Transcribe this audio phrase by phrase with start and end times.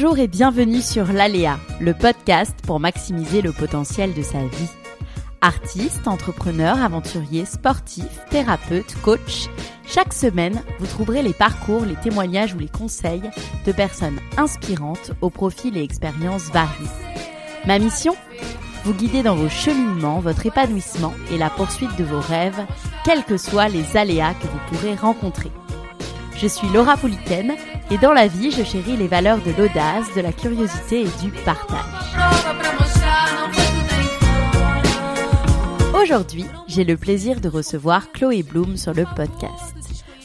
[0.00, 4.70] Bonjour et bienvenue sur l'Aléa, le podcast pour maximiser le potentiel de sa vie.
[5.40, 9.48] Artiste, entrepreneur, aventurier, sportif, thérapeute, coach,
[9.88, 13.28] chaque semaine, vous trouverez les parcours, les témoignages ou les conseils
[13.66, 16.86] de personnes inspirantes aux profils et expériences variés.
[17.66, 18.14] Ma mission?
[18.84, 22.64] Vous guider dans vos cheminements, votre épanouissement et la poursuite de vos rêves,
[23.04, 25.50] quels que soient les aléas que vous pourrez rencontrer.
[26.40, 27.56] Je suis Laura Pouliken
[27.90, 31.32] et dans la vie, je chéris les valeurs de l'audace, de la curiosité et du
[31.44, 31.84] partage.
[36.00, 39.74] Aujourd'hui, j'ai le plaisir de recevoir Chloé Bloom sur le podcast.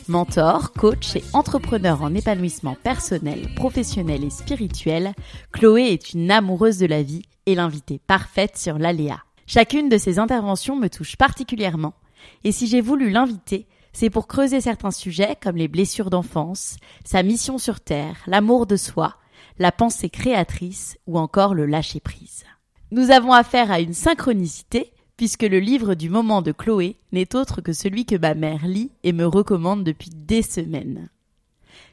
[0.07, 5.13] Mentor, coach et entrepreneur en épanouissement personnel, professionnel et spirituel,
[5.51, 9.23] Chloé est une amoureuse de la vie et l'invitée parfaite sur l'aléa.
[9.47, 11.95] Chacune de ses interventions me touche particulièrement
[12.43, 17.23] et si j'ai voulu l'inviter, c'est pour creuser certains sujets comme les blessures d'enfance, sa
[17.23, 19.15] mission sur Terre, l'amour de soi,
[19.59, 22.43] la pensée créatrice ou encore le lâcher-prise.
[22.91, 27.61] Nous avons affaire à une synchronicité puisque le livre du moment de Chloé n'est autre
[27.61, 31.09] que celui que ma mère lit et me recommande depuis des semaines.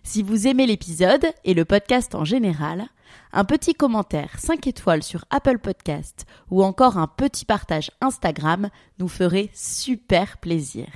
[0.02, 2.86] Si vous aimez l'épisode et le podcast en général,
[3.32, 9.08] un petit commentaire 5 étoiles sur Apple Podcast ou encore un petit partage Instagram nous
[9.08, 10.86] ferait super plaisir.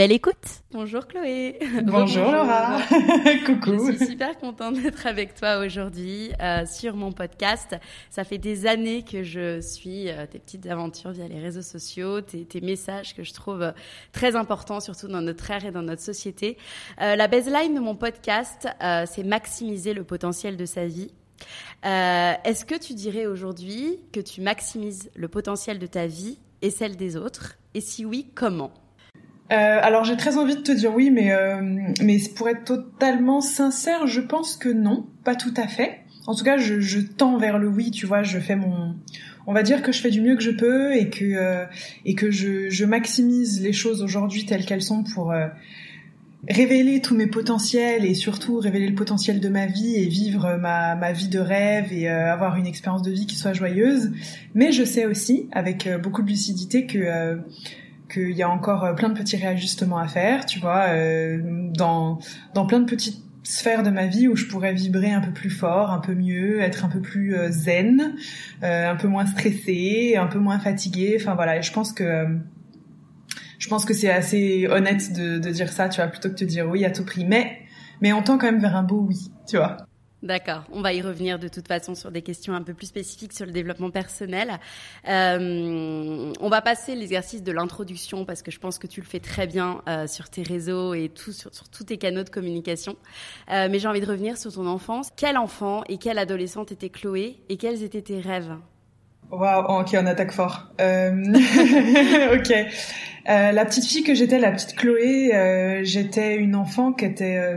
[0.00, 0.62] Belle écoute.
[0.72, 1.58] Bonjour Chloé.
[1.82, 2.78] Bonjour Laura.
[3.44, 3.86] Coucou.
[3.86, 7.76] Je suis super contente d'être avec toi aujourd'hui euh, sur mon podcast.
[8.08, 12.22] Ça fait des années que je suis euh, tes petites aventures via les réseaux sociaux,
[12.22, 13.72] tes, tes, messages que je trouve euh,
[14.10, 16.56] très importants, surtout dans notre ère et dans notre société.
[17.02, 21.12] Euh, la baseline de mon podcast, euh, c'est maximiser le potentiel de sa vie.
[21.84, 26.70] Euh, Est-ce que tu dirais aujourd'hui que tu maximises le potentiel de ta vie et
[26.70, 27.58] celle des autres?
[27.74, 28.72] Et si oui, comment?
[29.50, 31.60] Euh, alors j'ai très envie de te dire oui, mais euh,
[32.02, 36.00] mais pour être totalement sincère, je pense que non, pas tout à fait.
[36.26, 37.90] En tout cas, je, je tends vers le oui.
[37.90, 38.94] Tu vois, je fais mon,
[39.46, 41.64] on va dire que je fais du mieux que je peux et que euh,
[42.04, 45.48] et que je, je maximise les choses aujourd'hui telles qu'elles sont pour euh,
[46.48, 50.94] révéler tous mes potentiels et surtout révéler le potentiel de ma vie et vivre ma,
[50.94, 54.12] ma vie de rêve et euh, avoir une expérience de vie qui soit joyeuse.
[54.54, 57.36] Mais je sais aussi, avec euh, beaucoup de lucidité, que euh,
[58.10, 62.18] qu'il y a encore plein de petits réajustements à faire, tu vois, euh, dans
[62.54, 65.50] dans plein de petites sphères de ma vie où je pourrais vibrer un peu plus
[65.50, 68.14] fort, un peu mieux, être un peu plus euh, zen,
[68.62, 71.16] euh, un peu moins stressée, un peu moins fatiguée.
[71.18, 72.26] Enfin voilà, je pense que
[73.58, 76.44] je pense que c'est assez honnête de, de dire ça, tu vois, plutôt que de
[76.44, 77.24] dire oui à tout prix.
[77.24, 77.58] Mais
[78.00, 79.76] mais on tend quand même vers un beau oui, tu vois.
[80.22, 83.32] D'accord, on va y revenir de toute façon sur des questions un peu plus spécifiques
[83.32, 84.60] sur le développement personnel.
[85.08, 89.20] Euh, on va passer l'exercice de l'introduction parce que je pense que tu le fais
[89.20, 92.96] très bien euh, sur tes réseaux et tout, sur, tous tes canaux de communication.
[93.50, 95.08] Euh, mais j'ai envie de revenir sur ton enfance.
[95.16, 98.52] Quel enfant et quelle adolescente était Chloé et quels étaient tes rêves?
[99.30, 100.66] Waouh, ok, on attaque fort.
[100.78, 102.52] Ok.
[103.26, 107.56] La petite fille que j'étais, la petite Chloé, j'étais une enfant qui était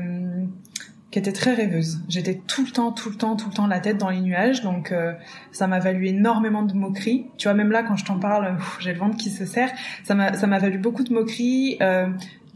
[1.14, 2.00] qui était très rêveuse.
[2.10, 4.64] J'étais tout le temps, tout le temps, tout le temps la tête dans les nuages,
[4.64, 5.14] donc euh,
[5.52, 7.28] ça m'a valu énormément de moqueries.
[7.38, 9.70] Tu vois, même là, quand je t'en parle, j'ai le ventre qui se serre.
[10.06, 11.78] Ça m'a, valu beaucoup de moqueries.
[11.82, 12.08] Euh,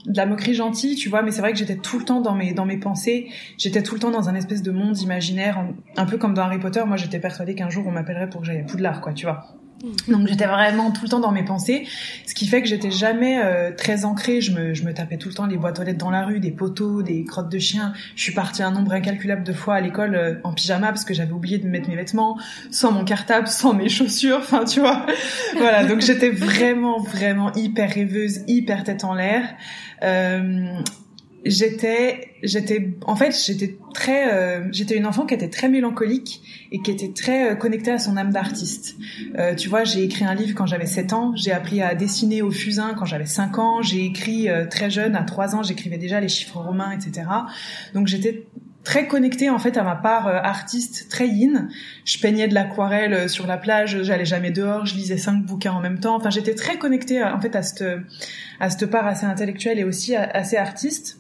[0.08, 2.34] de la moquerie gentille, tu vois, mais c'est vrai que j'étais tout le temps dans
[2.34, 5.66] mes dans mes pensées, j'étais tout le temps dans un espèce de monde imaginaire,
[5.98, 6.82] un peu comme dans Harry Potter.
[6.88, 9.58] Moi, j'étais persuadée qu'un jour on m'appellerait pour que j'aille à Poudlard, quoi, tu vois.
[10.08, 11.88] Donc j'étais vraiment tout le temps dans mes pensées,
[12.26, 14.42] ce qui fait que j'étais jamais euh, très ancrée.
[14.42, 16.40] Je me, je me tapais tout le temps les boîtes aux lettres dans la rue,
[16.40, 17.94] des poteaux, des crottes de chiens.
[18.16, 21.14] Je suis partie un nombre incalculable de fois à l'école euh, en pyjama parce que
[21.14, 22.40] j'avais oublié de mettre mes vêtements,
[22.72, 24.40] sans mon cartable, sans mes chaussures.
[24.40, 25.06] Enfin tu vois,
[25.58, 25.86] voilà.
[25.86, 29.44] Donc j'étais vraiment vraiment hyper rêveuse, hyper tête en l'air.
[30.04, 30.82] Euh,
[31.46, 36.42] j'étais j'étais en fait j'étais très euh, j'étais une enfant qui était très mélancolique
[36.72, 38.96] et qui était très euh, connectée à son âme d'artiste
[39.38, 42.42] euh, tu vois j'ai écrit un livre quand j'avais 7 ans j'ai appris à dessiner
[42.42, 45.98] au fusain quand j'avais 5 ans j'ai écrit euh, très jeune à 3 ans j'écrivais
[45.98, 47.28] déjà les chiffres romains etc
[47.94, 48.46] donc j'étais
[48.84, 51.68] très connectée en fait à ma part artiste très yin.
[52.06, 55.82] Je peignais de l'aquarelle sur la plage, j'allais jamais dehors, je lisais cinq bouquins en
[55.82, 56.16] même temps.
[56.16, 57.84] Enfin, j'étais très connectée en fait à cette
[58.62, 61.20] à cette part assez intellectuelle et aussi assez artiste.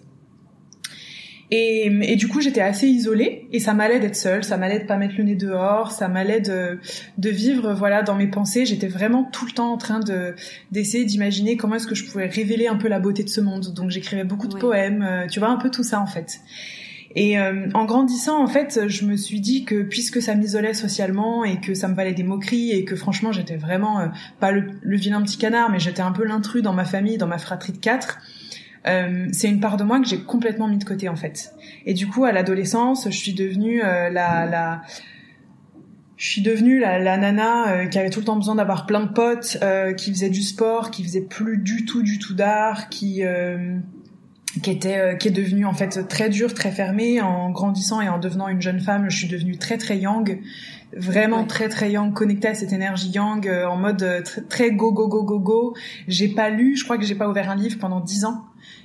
[1.49, 4.85] Et, et, du coup, j'étais assez isolée et ça m'allait d'être seule, ça m'allait de
[4.85, 6.77] pas mettre le nez dehors, ça m'allait de,
[7.17, 8.65] de vivre voilà dans mes pensées.
[8.65, 10.35] J'étais vraiment tout le temps en train de
[10.71, 13.73] d'essayer d'imaginer comment est-ce que je pouvais révéler un peu la beauté de ce monde.
[13.73, 16.41] Donc j'écrivais beaucoup de poèmes, euh, tu vois un peu tout ça en fait.
[17.15, 21.45] Et euh, en grandissant, en fait, je me suis dit que puisque ça m'isolait socialement
[21.45, 24.07] et que ça me valait des moqueries et que franchement j'étais vraiment euh,
[24.41, 27.25] pas le, le, vilain petit canard, mais j'étais un peu l'intrus dans ma famille, dans
[27.25, 28.19] ma fratrie de quatre
[28.87, 31.53] euh, c'est une part de moi que j'ai complètement mis de côté en fait.
[31.85, 34.81] Et du coup, à l'adolescence, je suis devenue euh, la, la
[36.15, 39.01] je suis devenue la, la nana euh, qui avait tout le temps besoin d'avoir plein
[39.01, 39.59] de potes,
[39.97, 43.21] qui faisait du sport, qui faisait plus du tout du tout d'art, qui
[44.63, 48.17] qui était qui est devenue en fait très dure, très fermée en grandissant et en
[48.17, 50.39] devenant une jeune femme, je suis devenue très très yang,
[50.95, 55.07] vraiment très très yang, connectée à cette énergie yang en mode très, très go go
[55.07, 55.75] go go go.
[56.07, 58.43] J'ai pas lu, je crois que j'ai pas ouvert un livre pendant dix ans.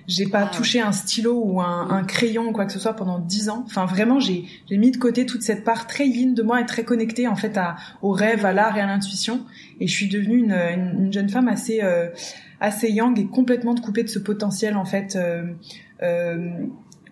[0.08, 2.94] J'ai pas ah touché un stylo ou un, un, crayon ou quoi que ce soit
[2.94, 3.62] pendant dix ans.
[3.66, 6.84] Enfin, vraiment, j'ai mis de côté toute cette part très yin de moi et très
[6.84, 9.44] connectée en fait à, au rêve, à l'art et à l'intuition.
[9.80, 12.08] Et je suis devenue une, une, jeune femme assez euh,
[12.60, 15.16] assez yang et complètement coupée de ce potentiel en fait.
[15.16, 15.44] Euh,
[16.02, 16.50] euh,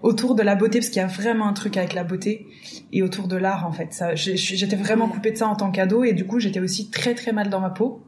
[0.02, 2.46] autour de la beauté parce qu'il y a vraiment un truc avec la beauté
[2.90, 6.04] et autour de l'art en fait ça j'étais vraiment coupée de ça en tant qu'ado
[6.04, 8.02] et du coup j'étais aussi très très mal dans ma peau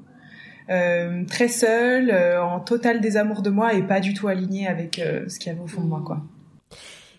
[0.70, 4.99] euh, très seule, euh, en total désamour de moi et pas du tout alignée avec
[4.99, 6.23] euh, ce qu'il y avait au fond de moi, quoi.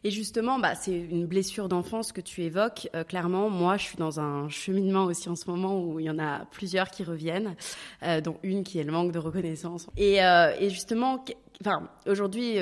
[0.06, 2.90] Et justement, bah, c'est une blessure d'enfance que tu évoques.
[3.08, 6.20] clairement, moi, je suis dans un cheminement aussi en ce moment où il y en
[6.20, 7.56] a plusieurs qui reviennent,
[8.22, 9.88] dont une qui est le manque de reconnaissance.
[9.96, 11.24] Et, et justement,
[11.62, 12.58] enfin, aujourd'hui,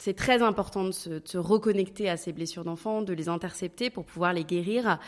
[0.00, 3.90] c'est très important de se, de se, reconnecter à ces blessures d'enfants, de les intercepter
[3.90, 4.98] pour pouvoir les guérir.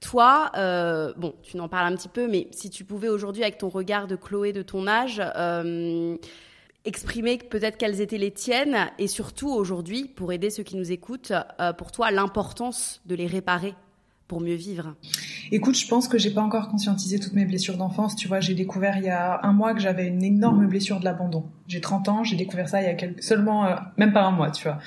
[0.00, 3.58] Toi, euh, bon, tu n'en parles un petit peu, mais si tu pouvais aujourd'hui, avec
[3.58, 6.16] ton regard de Chloé de ton âge, euh,
[6.84, 11.32] exprimer peut-être quelles étaient les tiennes, et surtout aujourd'hui, pour aider ceux qui nous écoutent,
[11.60, 13.74] euh, pour toi, l'importance de les réparer
[14.28, 14.94] pour mieux vivre
[15.50, 18.14] Écoute, je pense que j'ai pas encore conscientisé toutes mes blessures d'enfance.
[18.14, 21.06] Tu vois, j'ai découvert il y a un mois que j'avais une énorme blessure de
[21.06, 21.46] l'abandon.
[21.66, 23.66] J'ai 30 ans, j'ai découvert ça il y a seulement,
[23.96, 24.78] même pas un mois, tu vois.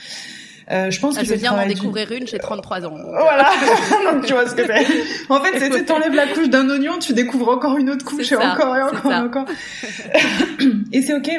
[0.69, 2.94] Euh, je pense ah, que je viens d'en découvrir une, j'ai 33 ans.
[2.96, 3.50] Voilà,
[4.12, 4.86] donc tu vois ce que c'est.
[5.30, 8.31] En fait, c'est tu t'enlèves la couche d'un oignon, tu découvres encore une autre couche
[8.31, 9.46] et encore et encore et encore.
[10.92, 11.30] et c'est ok.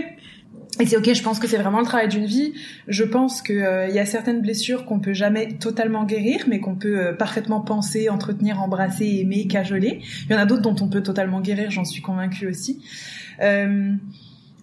[0.81, 2.55] Et c'est ok, je pense que c'est vraiment le travail d'une vie.
[2.89, 6.77] Je pense qu'il euh, y a certaines blessures qu'on peut jamais totalement guérir, mais qu'on
[6.77, 10.01] peut euh, parfaitement penser, entretenir, embrasser, aimer, cajoler.
[10.25, 12.83] Il y en a d'autres dont on peut totalement guérir, j'en suis convaincue aussi.
[13.43, 13.93] Euh,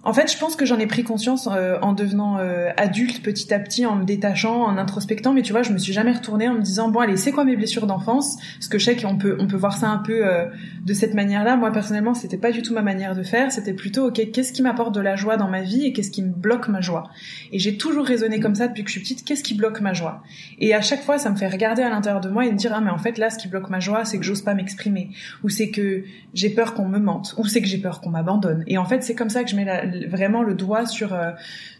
[0.03, 3.53] en fait, je pense que j'en ai pris conscience euh, en devenant euh, adulte petit
[3.53, 5.33] à petit, en me détachant, en introspectant.
[5.33, 7.43] Mais tu vois, je me suis jamais retournée en me disant bon allez, c'est quoi
[7.43, 8.37] mes blessures d'enfance?
[8.55, 10.45] Parce que je sais qu'on peut on peut voir ça un peu euh,
[10.85, 11.57] de cette manière-là.
[11.57, 13.51] Moi personnellement, c'était pas du tout ma manière de faire.
[13.51, 16.23] C'était plutôt ok, qu'est-ce qui m'apporte de la joie dans ma vie et qu'est-ce qui
[16.23, 17.09] me bloque ma joie?
[17.51, 19.25] Et j'ai toujours raisonné comme ça depuis que je suis petite.
[19.25, 20.23] Qu'est-ce qui bloque ma joie?
[20.59, 22.71] Et à chaque fois, ça me fait regarder à l'intérieur de moi et me dire
[22.73, 25.09] ah mais en fait là, ce qui bloque ma joie, c'est que j'ose pas m'exprimer,
[25.43, 28.63] ou c'est que j'ai peur qu'on me mente, ou c'est que j'ai peur qu'on m'abandonne.
[28.65, 31.31] Et en fait, c'est comme ça que je mets la, vraiment le doigt sur euh,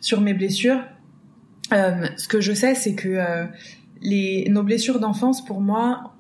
[0.02, 0.82] sur mes blessures.
[1.74, 3.46] Euh, ce que je sais, c'est que euh,
[4.02, 6.16] les nos blessures d'enfance, pour moi,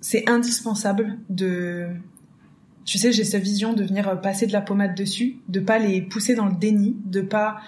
[0.00, 1.88] c'est indispensable de
[2.84, 6.02] tu sais, j'ai cette vision de venir passer de la pommade dessus, de pas les
[6.02, 7.60] pousser dans le déni, de pas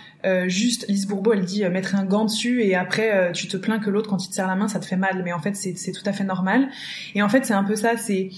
[0.47, 0.87] juste.
[0.89, 4.11] Lise Bourbeau, elle dit mettre un gant dessus et après tu te plains que l'autre
[4.11, 5.23] quand il te serre la main, ça te fait mal.
[5.25, 6.69] Mais en fait, c'est tout à fait normal.
[7.15, 7.97] Et en fait, c'est un peu ça.
[7.97, 8.31] C'est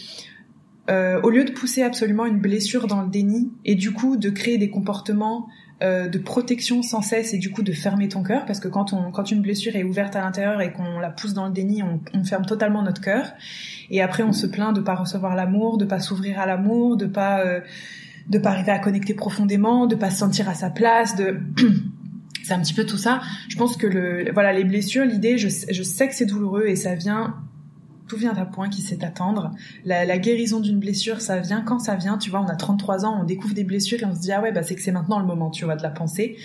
[0.89, 4.31] euh, au lieu de pousser absolument une blessure dans le déni et du coup de
[4.31, 5.49] créer des comportements
[5.83, 8.93] euh, de protection sans cesse et du coup de fermer ton cœur parce que quand
[8.95, 11.83] on quand une blessure est ouverte à l'intérieur et qu'on la pousse dans le déni
[11.83, 13.33] on, on, ferme totalement notre cœur.
[13.91, 17.05] Et après on se plaint de pas recevoir l'amour de pas s'ouvrir à l'amour de
[17.05, 17.61] pas euh,
[18.31, 21.41] de pas arriver à connecter profondément de pas se sentir à sa place de
[22.43, 23.21] c'est un petit peu tout ça.
[23.49, 26.77] Je pense que le voilà les blessures l'idée je, je sais que c'est douloureux et
[26.77, 27.35] ça vient
[28.09, 29.53] tout vient à point qui sait attendre.
[29.85, 32.19] La, guérison d'une blessure, ça vient quand ça vient.
[32.19, 34.41] Tu vois, on a 33 ans, on découvre des blessures et on se dit ah
[34.41, 36.37] ouais, bah c'est que c'est maintenant le moment, tu vois, de la penser.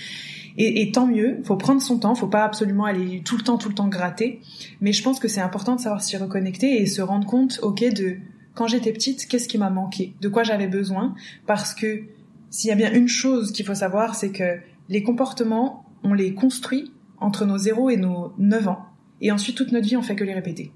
[0.58, 3.58] Et, et, tant mieux, faut prendre son temps, faut pas absolument aller tout le temps,
[3.58, 4.42] tout le temps gratter.
[4.82, 7.94] Mais je pense que c'est important de savoir s'y reconnecter et se rendre compte, ok,
[7.94, 8.18] de
[8.54, 11.16] quand j'étais petite, qu'est-ce qui m'a manqué, de quoi j'avais besoin,
[11.48, 12.04] parce que
[12.50, 16.34] s'il y a bien une chose qu'il faut savoir, c'est que les comportements, on les
[16.34, 18.86] construit entre nos 0 et nos 9 ans,
[19.22, 20.72] et ensuite toute notre vie, on fait que les répéter.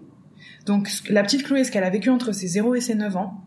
[0.66, 3.46] Donc la petite Chloé, ce qu'elle a vécu entre ses 0 et ses 9 ans,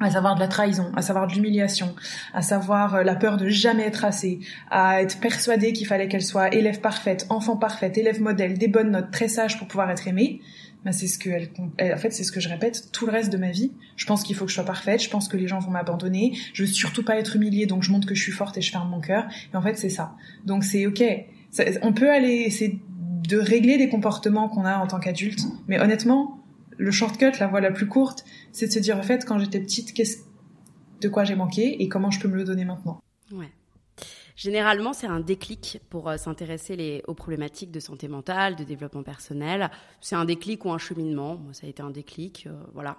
[0.00, 1.94] à savoir de la trahison, à savoir de l'humiliation,
[2.32, 6.22] à savoir euh, la peur de jamais être assez, à être persuadée qu'il fallait qu'elle
[6.22, 10.06] soit élève parfaite, enfant parfaite, élève modèle, des bonnes notes, très sage pour pouvoir être
[10.06, 10.40] aimée.
[10.84, 13.32] Ben c'est ce que elle, en fait c'est ce que je répète tout le reste
[13.32, 13.72] de ma vie.
[13.96, 16.34] Je pense qu'il faut que je sois parfaite, je pense que les gens vont m'abandonner,
[16.52, 18.70] je veux surtout pas être humiliée donc je montre que je suis forte et je
[18.70, 19.26] ferme mon cœur.
[19.52, 20.14] Et en fait c'est ça.
[20.44, 21.02] Donc c'est ok.
[21.82, 22.78] on peut aller, c'est
[23.28, 26.38] de régler des comportements qu'on a en tant qu'adulte, mais honnêtement
[26.78, 29.60] le shortcut, la voie la plus courte, c'est de se dire en fait quand j'étais
[29.60, 30.18] petite, qu'est-ce
[31.00, 33.00] de quoi j'ai manqué et comment je peux me le donner maintenant.
[33.32, 33.50] Ouais.
[34.38, 39.68] Généralement, c'est un déclic pour euh, s'intéresser aux problématiques de santé mentale, de développement personnel.
[40.00, 41.34] C'est un déclic ou un cheminement.
[41.34, 42.98] Moi, ça a été un déclic, euh, voilà.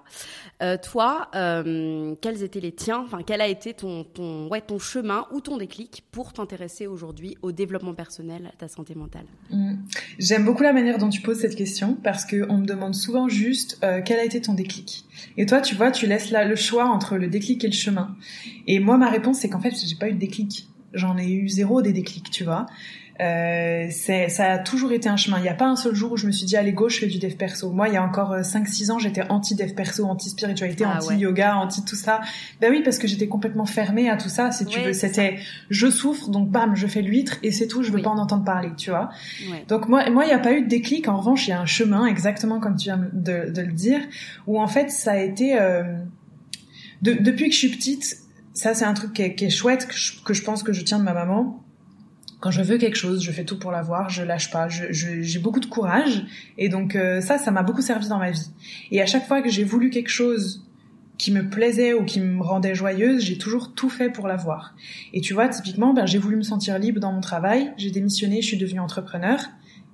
[0.61, 1.29] Euh, toi,
[2.21, 4.05] quels étaient les tiens Enfin, quel a été ton,
[4.49, 9.25] ouais, ton chemin ou ton déclic pour t'intéresser aujourd'hui au développement personnel, ta santé mentale?
[9.49, 9.75] Mmh.
[10.17, 13.79] J'aime beaucoup la manière dont tu poses cette question parce qu'on me demande souvent juste
[14.05, 15.05] quel a été ton déclic?
[15.37, 18.17] Et toi, tu vois, tu laisses le choix entre le déclic et le chemin.
[18.67, 21.49] Et moi, ma réponse, c'est qu'en fait, j'ai pas eu de déclic j'en ai eu
[21.49, 22.65] zéro des déclics, tu vois.
[23.21, 25.39] Euh, c'est, ça a toujours été un chemin.
[25.39, 26.99] Il n'y a pas un seul jour où je me suis dit allez gauche, je
[27.01, 27.69] fais du dev perso.
[27.69, 30.97] Moi, il y a encore 5-6 euh, ans, j'étais anti dev perso, anti spiritualité, ah
[30.97, 32.21] anti yoga, anti tout ça.
[32.61, 34.51] Ben oui, parce que j'étais complètement fermée à tout ça.
[34.51, 35.37] Si tu veux, c'était
[35.69, 37.83] je souffre, donc bam, je fais l'huître et c'est tout.
[37.83, 39.09] Je veux pas en entendre parler, tu vois.
[39.67, 41.09] Donc moi, moi, il n'y a pas eu de déclic.
[41.09, 43.99] En revanche, il y a un chemin, exactement comme tu viens de, de le dire,
[44.47, 45.83] où en fait, ça a été euh,
[47.01, 48.28] de, depuis que je suis petite
[48.59, 49.87] ça c'est un truc qui est, chouette
[50.25, 51.63] que je, pense que je tiens de ma maman
[52.41, 55.59] quand je veux quelque chose, je fais tout pour l'avoir, je lâche pas, j'ai beaucoup
[55.59, 56.25] de courage
[56.57, 58.49] et donc euh, ça, ça m'a beaucoup servi dans ma vie.
[58.91, 60.65] Et à chaque fois que j'ai voulu quelque chose
[61.17, 64.73] qui me plaisait ou qui me rendait joyeuse, j'ai toujours tout fait pour l'avoir.
[65.11, 68.41] Et tu vois, typiquement, ben, j'ai voulu me sentir libre dans mon travail, j'ai démissionné,
[68.41, 69.41] je suis devenue entrepreneur.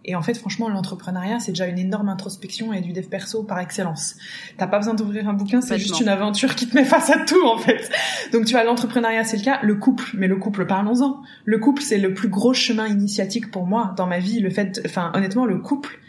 [0.07, 3.59] Et en fait, franchement, l'entrepreneuriat, c'est déjà une énorme introspection et du dev perso par
[3.59, 4.15] excellence.
[4.57, 7.17] T'as pas besoin d'ouvrir un bouquin, c'est juste une aventure qui te met face à
[7.25, 7.89] tout, en fait.
[8.31, 9.59] Donc, tu vois, l'entrepreneuriat, c'est le cas.
[9.63, 11.21] Le couple, mais le couple, parlons-en.
[11.43, 14.39] Le couple, c'est le plus gros chemin initiatique pour moi dans ma vie.
[14.39, 15.99] Le fait, enfin, honnêtement, le couple,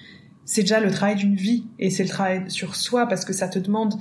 [0.47, 3.49] c'est déjà le travail d'une vie et c'est le travail sur soi parce que ça
[3.49, 3.95] te demande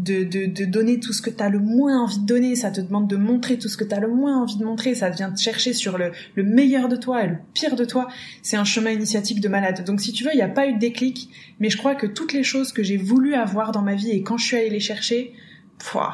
[0.00, 2.72] de, de, de donner tout ce que tu as le moins envie de donner, ça
[2.72, 5.10] te demande de montrer tout ce que tu as le moins envie de montrer, ça
[5.10, 8.08] vient te chercher sur le, le meilleur de toi et le pire de toi.
[8.42, 9.84] C'est un chemin initiatique de malade.
[9.84, 11.30] Donc si tu veux, il n'y a pas eu de déclic,
[11.60, 14.22] mais je crois que toutes les choses que j'ai voulu avoir dans ma vie et
[14.22, 15.32] quand je suis allée les chercher,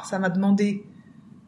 [0.05, 0.85] ça m'a demandé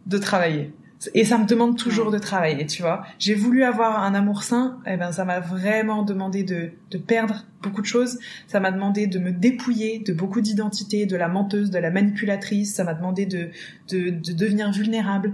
[0.06, 0.72] de travailler.
[1.14, 3.04] Et ça me demande toujours de travailler, tu vois.
[3.18, 6.98] J'ai voulu avoir un amour sain, et eh ben ça m'a vraiment demandé de, de
[6.98, 8.18] perdre beaucoup de choses.
[8.46, 12.74] Ça m'a demandé de me dépouiller de beaucoup d'identités, de la menteuse, de la manipulatrice.
[12.74, 13.50] Ça m'a demandé de,
[13.88, 15.32] de, de devenir vulnérable.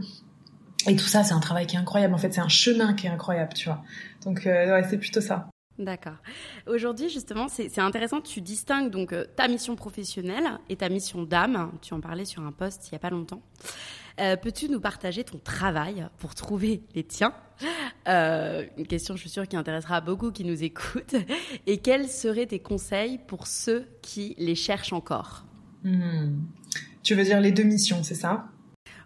[0.89, 2.15] Et tout ça, c'est un travail qui est incroyable.
[2.15, 3.83] En fait, c'est un chemin qui est incroyable, tu vois.
[4.25, 5.49] Donc, euh, ouais, c'est plutôt ça.
[5.79, 6.17] D'accord.
[6.67, 8.21] Aujourd'hui, justement, c'est intéressant.
[8.21, 11.73] Tu distingues donc euh, ta mission professionnelle et ta mission d'âme.
[11.83, 13.43] Tu en parlais sur un post il y a pas longtemps.
[14.19, 17.35] Euh, peux-tu nous partager ton travail pour trouver les tiens
[18.09, 21.17] euh, Une question, je suis sûre, qui intéressera beaucoup qui nous écoutent.
[21.67, 25.45] Et quels seraient tes conseils pour ceux qui les cherchent encore
[25.85, 26.39] hmm.
[27.03, 28.49] Tu veux dire les deux missions, c'est ça?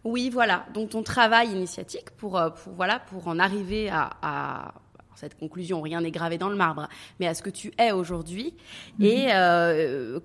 [0.04, 0.66] Oui, voilà.
[0.72, 4.74] Donc ton travail initiatique pour, euh, pour, voilà, pour en arriver à,
[5.20, 8.54] cette conclusion, rien n'est gravé dans le marbre, mais à ce que tu es aujourd'hui
[8.98, 9.06] mhm.
[9.06, 9.28] et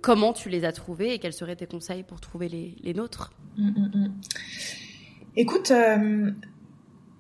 [0.02, 3.32] comment tu les as trouvés et quels seraient tes conseils pour trouver les, les nôtres?
[3.58, 4.12] Mm, mm, mm.
[5.38, 6.32] Écoute, euh,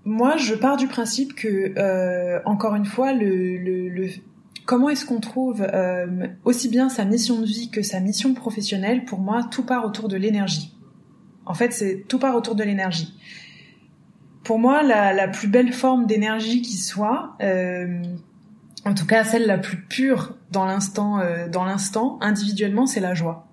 [0.05, 4.07] moi je pars du principe que, euh, encore une fois, le,
[4.65, 9.05] comment est-ce qu'on trouve euh, aussi bien sa mission de vie que sa mission professionnelle
[9.05, 10.73] Pour moi, tout part autour de l'énergie.
[11.45, 13.13] En fait, c'est tout part autour de l'énergie.
[14.45, 17.35] Pour moi, la, plus belle forme d'énergie qui soit,
[18.85, 21.19] en tout cas celle la plus pure dans l'instant,
[21.51, 23.47] dans l'instant, individuellement, c'est la joie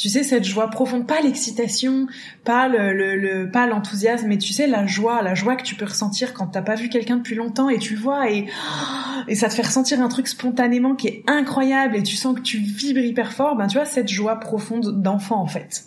[0.00, 2.06] tu sais cette joie profonde, pas l'excitation,
[2.42, 5.84] pas le, le, pas l'enthousiasme, mais tu sais la joie, la joie que tu peux
[5.84, 8.46] ressentir quand t'as pas vu quelqu'un depuis longtemps et tu le vois et
[9.28, 12.40] et ça te fait ressentir un truc spontanément qui est incroyable et tu sens que
[12.40, 13.56] tu vibres hyper fort.
[13.56, 15.84] Ben tu vois cette joie profonde d'enfant en fait.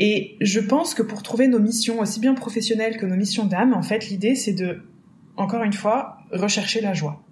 [0.00, 3.74] Et je pense que pour trouver nos missions aussi bien professionnelles que nos missions d'âme,
[3.74, 4.82] en fait l'idée c'est de
[5.36, 7.22] encore une fois rechercher la joie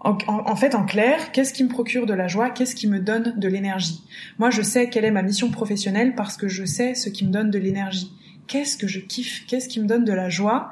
[0.00, 3.34] en, fait, en clair, qu'est-ce qui me procure de la joie Qu'est-ce qui me donne
[3.36, 4.00] de l'énergie?
[4.38, 7.32] Moi, je sais quelle est ma mission professionnelle parce que je sais ce qui me
[7.32, 8.12] donne de l'énergie.
[8.46, 9.44] Qu'est-ce que je kiffe?
[9.46, 10.70] Qu'est-ce qui me donne de la joie?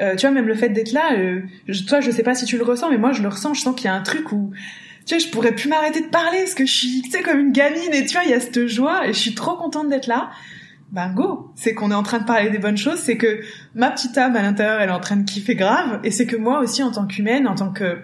[0.00, 2.46] Euh, Tu vois, même le fait d'être là, euh, je, toi, je sais pas si
[2.46, 3.52] tu le ressens, mais moi, je le ressens.
[3.54, 4.52] Je sens qu'il y a un truc où,
[5.04, 7.38] tu sais, je pourrais plus m'arrêter de parler parce que je suis, tu sais, comme
[7.38, 9.90] une gamine et tu vois, il y a cette joie et je suis trop contente
[9.90, 10.30] d'être là.
[10.92, 13.40] Ben go, c'est qu'on est en train de parler des bonnes choses, c'est que
[13.74, 16.36] ma petite âme à l'intérieur, elle est en train de kiffer grave, et c'est que
[16.36, 17.98] moi aussi, en tant qu'humaine, en tant que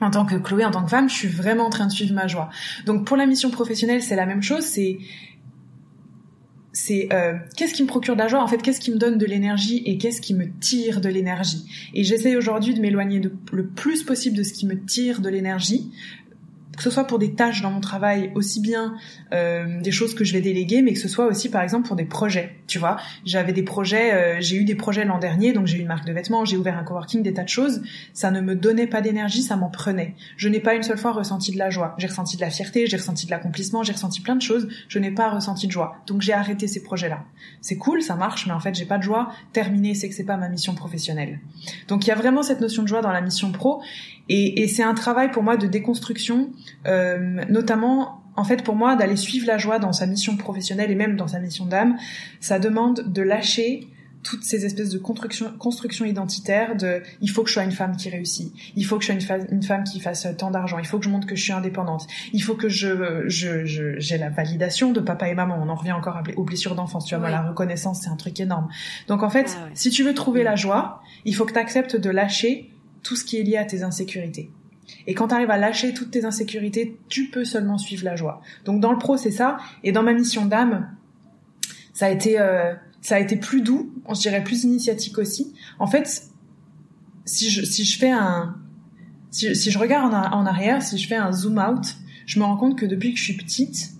[0.00, 2.14] en tant que Chloé, en tant que femme, je suis vraiment en train de suivre
[2.14, 2.50] ma joie.
[2.86, 4.64] Donc pour la mission professionnelle, c'est la même chose.
[4.64, 4.98] C'est
[6.74, 8.42] c'est euh, qu'est-ce qui me procure de la joie?
[8.42, 11.64] En fait qu'est-ce qui me donne de l'énergie et qu'est-ce qui me tire de l'énergie?
[11.94, 13.20] Et j'essaie aujourd'hui de m'éloigner
[13.52, 15.92] le plus possible de ce qui me tire de l'énergie
[16.82, 18.96] que ce soit pour des tâches dans mon travail, aussi bien
[19.32, 21.94] euh, des choses que je vais déléguer, mais que ce soit aussi par exemple pour
[21.94, 22.56] des projets.
[22.66, 25.82] Tu vois, j'avais des projets, euh, j'ai eu des projets l'an dernier, donc j'ai eu
[25.82, 27.82] une marque de vêtements, j'ai ouvert un coworking, des tas de choses.
[28.14, 30.16] Ça ne me donnait pas d'énergie, ça m'en prenait.
[30.36, 31.94] Je n'ai pas une seule fois ressenti de la joie.
[31.98, 34.66] J'ai ressenti de la fierté, j'ai ressenti de l'accomplissement, j'ai ressenti plein de choses.
[34.88, 35.98] Je n'ai pas ressenti de joie.
[36.08, 37.22] Donc j'ai arrêté ces projets-là.
[37.60, 39.30] C'est cool, ça marche, mais en fait j'ai pas de joie.
[39.52, 41.38] Terminé, c'est que c'est pas ma mission professionnelle.
[41.86, 43.82] Donc il y a vraiment cette notion de joie dans la mission pro.
[44.28, 46.50] Et, et c'est un travail pour moi de déconstruction,
[46.86, 50.94] euh, notamment en fait pour moi d'aller suivre la joie dans sa mission professionnelle et
[50.94, 51.96] même dans sa mission d'âme,
[52.40, 53.88] ça demande de lâcher
[54.22, 57.96] toutes ces espèces de construction, construction identitaire de il faut que je sois une femme
[57.96, 60.86] qui réussit, il faut que je sois une, une femme qui fasse tant d'argent, il
[60.86, 64.18] faut que je montre que je suis indépendante, il faut que je j'ai je, j'ai
[64.18, 65.58] la validation de papa et maman.
[65.60, 68.68] On en revient encore aux blessures d'enfance, tu vois, la reconnaissance c'est un truc énorme.
[69.08, 71.96] Donc en fait, ah si tu veux trouver la joie, il faut que tu acceptes
[71.96, 72.70] de lâcher
[73.02, 74.50] tout ce qui est lié à tes insécurités.
[75.06, 78.42] Et quand tu arrives à lâcher toutes tes insécurités, tu peux seulement suivre la joie.
[78.64, 79.58] Donc dans le pro, c'est ça.
[79.84, 80.90] Et dans ma mission d'âme,
[81.92, 85.54] ça a été euh, ça a été plus doux, on se dirait plus initiatique aussi.
[85.78, 86.24] En fait,
[87.24, 88.56] si je si je fais un
[89.30, 92.56] si, si je regarde en, arrière, si je fais un zoom out, je me rends
[92.56, 93.92] compte que depuis que je suis petite,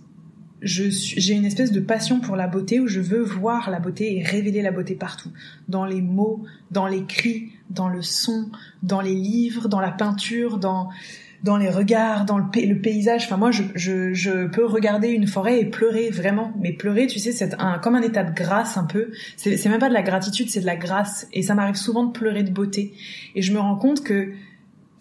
[0.63, 4.23] j'ai une espèce de passion pour la beauté où je veux voir la beauté et
[4.23, 5.31] révéler la beauté partout.
[5.69, 8.51] Dans les mots, dans les cris, dans le son,
[8.83, 10.89] dans les livres, dans la peinture, dans,
[11.43, 13.25] dans les regards, dans le, paysage.
[13.25, 16.53] Enfin, moi, je, je, je, peux regarder une forêt et pleurer vraiment.
[16.61, 19.11] Mais pleurer, tu sais, c'est un, comme un état de grâce un peu.
[19.37, 21.27] C'est même pas de la gratitude, c'est de la grâce.
[21.33, 22.95] Et ça m'arrive souvent de pleurer de beauté.
[23.35, 24.33] Et je me rends compte que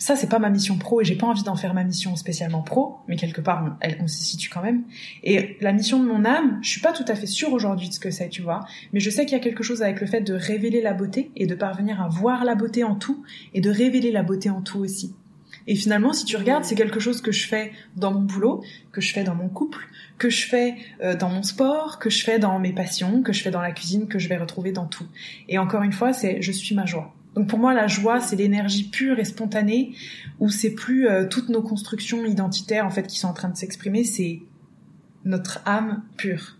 [0.01, 2.63] ça c'est pas ma mission pro et j'ai pas envie d'en faire ma mission spécialement
[2.63, 4.81] pro, mais quelque part on, elle, on s'y situe quand même.
[5.23, 7.93] Et la mission de mon âme, je suis pas tout à fait sûre aujourd'hui de
[7.93, 8.61] ce que c'est, tu vois,
[8.93, 11.29] mais je sais qu'il y a quelque chose avec le fait de révéler la beauté
[11.35, 14.61] et de parvenir à voir la beauté en tout et de révéler la beauté en
[14.61, 15.13] tout aussi.
[15.67, 19.01] Et finalement, si tu regardes, c'est quelque chose que je fais dans mon boulot, que
[19.01, 22.39] je fais dans mon couple, que je fais euh, dans mon sport, que je fais
[22.39, 25.05] dans mes passions, que je fais dans la cuisine, que je vais retrouver dans tout.
[25.47, 27.13] Et encore une fois, c'est je suis ma joie.
[27.35, 29.95] Donc pour moi, la joie, c'est l'énergie pure et spontanée,
[30.39, 33.57] où c'est plus euh, toutes nos constructions identitaires en fait qui sont en train de
[33.57, 34.41] s'exprimer, c'est
[35.23, 36.57] notre âme pure,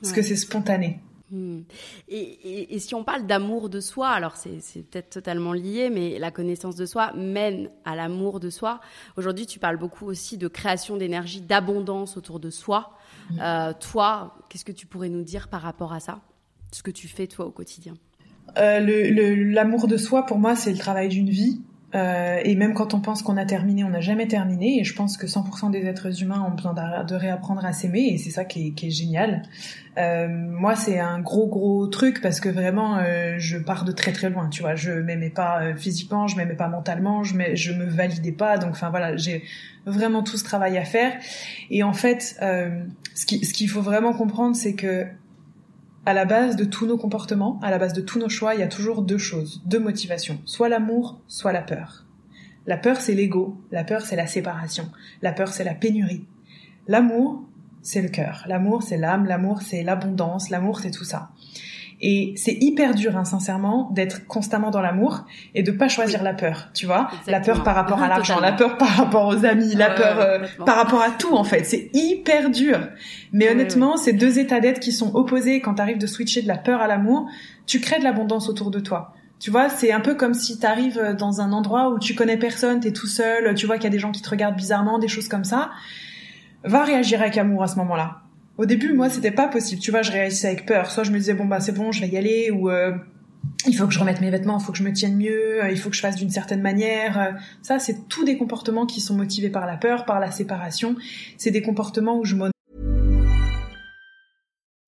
[0.00, 1.00] parce que c'est spontané.
[1.30, 1.60] Hmm.
[2.08, 6.30] Et, et, si on parle d'amour de soi, alors c'est peut-être totalement lié, mais la
[6.30, 8.80] connaissance de soi mène à l'amour de soi.
[9.18, 12.96] Aujourd'hui, tu parles beaucoup aussi de création d'énergie, d'abondance autour de soi.
[13.30, 13.40] Hmm.
[13.42, 16.22] Euh, toi, qu'est-ce que tu pourrais nous dire par rapport à ça?
[16.72, 17.94] Ce que tu fais toi au quotidien?
[18.58, 21.60] Euh, l'amour de soi, pour moi, c'est le travail d'une vie.
[21.94, 24.78] Euh, et même quand on pense qu'on a terminé, on n'a jamais terminé.
[24.80, 28.10] Et je pense que 100% des êtres humains ont besoin de réapprendre à s'aimer.
[28.12, 29.42] Et c'est ça qui est, qui est génial.
[29.96, 34.12] Euh, moi, c'est un gros gros truc parce que vraiment, euh, je pars de très
[34.12, 34.48] très loin.
[34.48, 38.32] Tu vois, je m'aimais pas euh, physiquement, je m'aimais pas mentalement, je, je me validais
[38.32, 38.58] pas.
[38.58, 39.42] Donc, enfin voilà, j'ai
[39.86, 41.14] vraiment tout ce travail à faire.
[41.70, 45.06] Et en fait, euh, ce qu'il ce qu'il faut vraiment comprendre, c'est que
[46.06, 48.60] à la base de tous nos comportements, à la base de tous nos choix, il
[48.60, 52.06] y a toujours deux choses, deux motivations, soit l'amour, soit la peur.
[52.66, 54.90] La peur, c'est l'ego, la peur, c'est la séparation,
[55.22, 56.26] la peur, c'est la pénurie.
[56.86, 57.42] L'amour,
[57.82, 61.30] c'est le cœur, l'amour, c'est l'âme, l'amour, c'est l'abondance, l'amour, c'est tout ça.
[62.00, 66.32] Et c'est hyper dur, hein, sincèrement, d'être constamment dans l'amour et de pas choisir la
[66.32, 67.10] peur, tu vois.
[67.26, 70.46] La peur par rapport à l'argent, la peur par rapport aux amis, la peur euh,
[70.64, 71.64] par rapport à tout, en fait.
[71.64, 72.78] C'est hyper dur.
[73.32, 76.56] Mais honnêtement, ces deux états d'être qui sont opposés quand t'arrives de switcher de la
[76.56, 77.28] peur à l'amour,
[77.66, 79.14] tu crées de l'abondance autour de toi.
[79.40, 82.80] Tu vois, c'est un peu comme si t'arrives dans un endroit où tu connais personne,
[82.80, 85.08] t'es tout seul, tu vois qu'il y a des gens qui te regardent bizarrement, des
[85.08, 85.70] choses comme ça.
[86.64, 88.22] Va réagir avec amour à ce moment-là
[88.58, 89.80] au début, moi, c'était pas possible.
[89.80, 90.90] Tu vois, je réagissais avec peur.
[90.90, 92.92] Soit je me disais bon bah c'est bon, je vais y aller, ou euh,
[93.66, 95.70] il faut que je remette mes vêtements, il faut que je me tienne mieux, euh,
[95.70, 97.18] il faut que je fasse d'une certaine manière.
[97.18, 97.30] Euh,
[97.62, 100.96] ça, c'est tous des comportements qui sont motivés par la peur, par la séparation.
[101.36, 102.34] C'est des comportements où je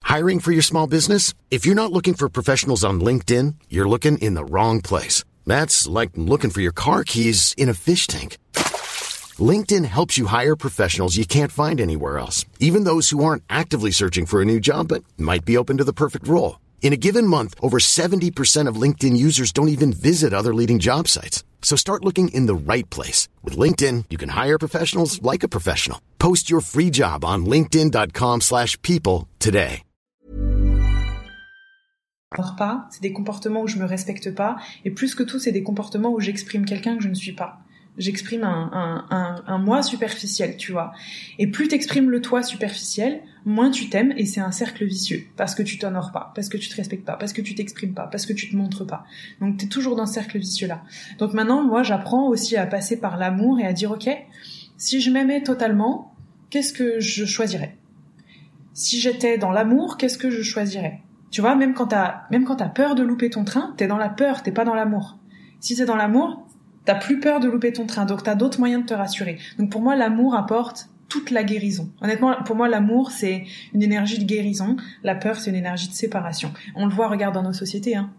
[0.09, 1.35] Hiring for your small business?
[1.53, 5.23] If you're not looking for professionals on LinkedIn, you're looking in the wrong place.
[5.47, 8.37] That's like looking for your car keys in a fish tank.
[9.41, 13.93] LinkedIn helps you hire professionals you can't find anywhere else, even those who aren't actively
[13.93, 16.59] searching for a new job but might be open to the perfect role.
[16.83, 21.07] In a given month, over 70% of LinkedIn users don't even visit other leading job
[21.07, 21.45] sites.
[21.63, 23.29] So start looking in the right place.
[23.45, 26.01] With LinkedIn, you can hire professionals like a professional.
[26.19, 29.83] Post your free job on linkedin.com slash people today.
[32.57, 35.63] pas, c'est des comportements où je me respecte pas, et plus que tout, c'est des
[35.63, 37.61] comportements où j'exprime quelqu'un que je ne suis pas.
[37.99, 40.93] J'exprime un, moi superficiel, tu vois.
[41.39, 45.55] Et plus t'exprimes le toi superficiel, moins tu t'aimes et c'est un cercle vicieux parce
[45.55, 48.07] que tu t'honores pas, parce que tu te respectes pas, parce que tu t'exprimes pas,
[48.07, 49.05] parce que tu te montres pas.
[49.41, 50.83] Donc t'es toujours dans ce cercle vicieux là.
[51.19, 54.09] Donc maintenant, moi, j'apprends aussi à passer par l'amour et à dire ok,
[54.77, 56.15] si je m'aimais totalement,
[56.51, 57.77] qu'est-ce que je choisirais?
[58.73, 61.03] Si j'étais dans l'amour, qu'est-ce que je choisirais?
[61.31, 63.99] Tu vois, même quand t'as même quand t'as peur de louper ton train, t'es dans
[63.99, 65.19] la peur, t'es pas dans l'amour.
[65.61, 66.47] Si t'es dans l'amour,
[66.85, 69.39] t'as plus peur de louper ton train, donc t'as d'autres moyens de te rassurer.
[69.59, 71.91] Donc pour moi, l'amour apporte toute la guérison.
[72.01, 74.77] Honnêtement, pour moi, l'amour, c'est une énergie de guérison.
[75.03, 76.53] La peur, c'est une énergie de séparation.
[76.77, 77.97] On le voit, regarde, dans nos sociétés.
[77.97, 78.11] Hein.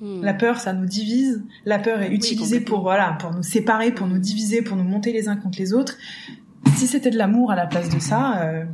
[0.00, 0.22] Hmm.
[0.22, 1.42] La peur, ça nous divise.
[1.66, 5.12] La peur est utilisée pour voilà, pour nous séparer, pour nous diviser, pour nous monter
[5.12, 5.96] les uns contre les autres.
[6.76, 8.64] Si c'était de l'amour à la place de ça, euh,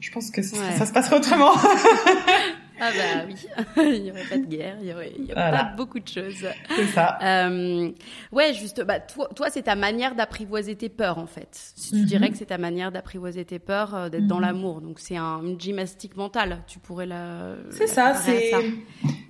[0.00, 1.52] je pense que ça, ça se passerait autrement.
[2.78, 3.34] Ah bah oui,
[3.96, 6.46] il n'y aurait pas de guerre, il y aurait, y aurait pas beaucoup de choses.
[6.74, 7.18] C'est ça.
[7.22, 7.90] Euh,
[8.32, 11.48] ouais, juste, bah toi, toi c'est ta manière d'apprivoiser tes peurs en fait.
[11.52, 12.04] Si tu mhm.
[12.04, 14.42] dirais que c'est ta manière d'apprivoiser tes peurs, euh, d'être dans mhm.
[14.42, 16.62] l'amour, donc c'est un, une gymnastique mentale.
[16.66, 17.56] Tu pourrais la.
[17.70, 18.52] C'est ça, c'est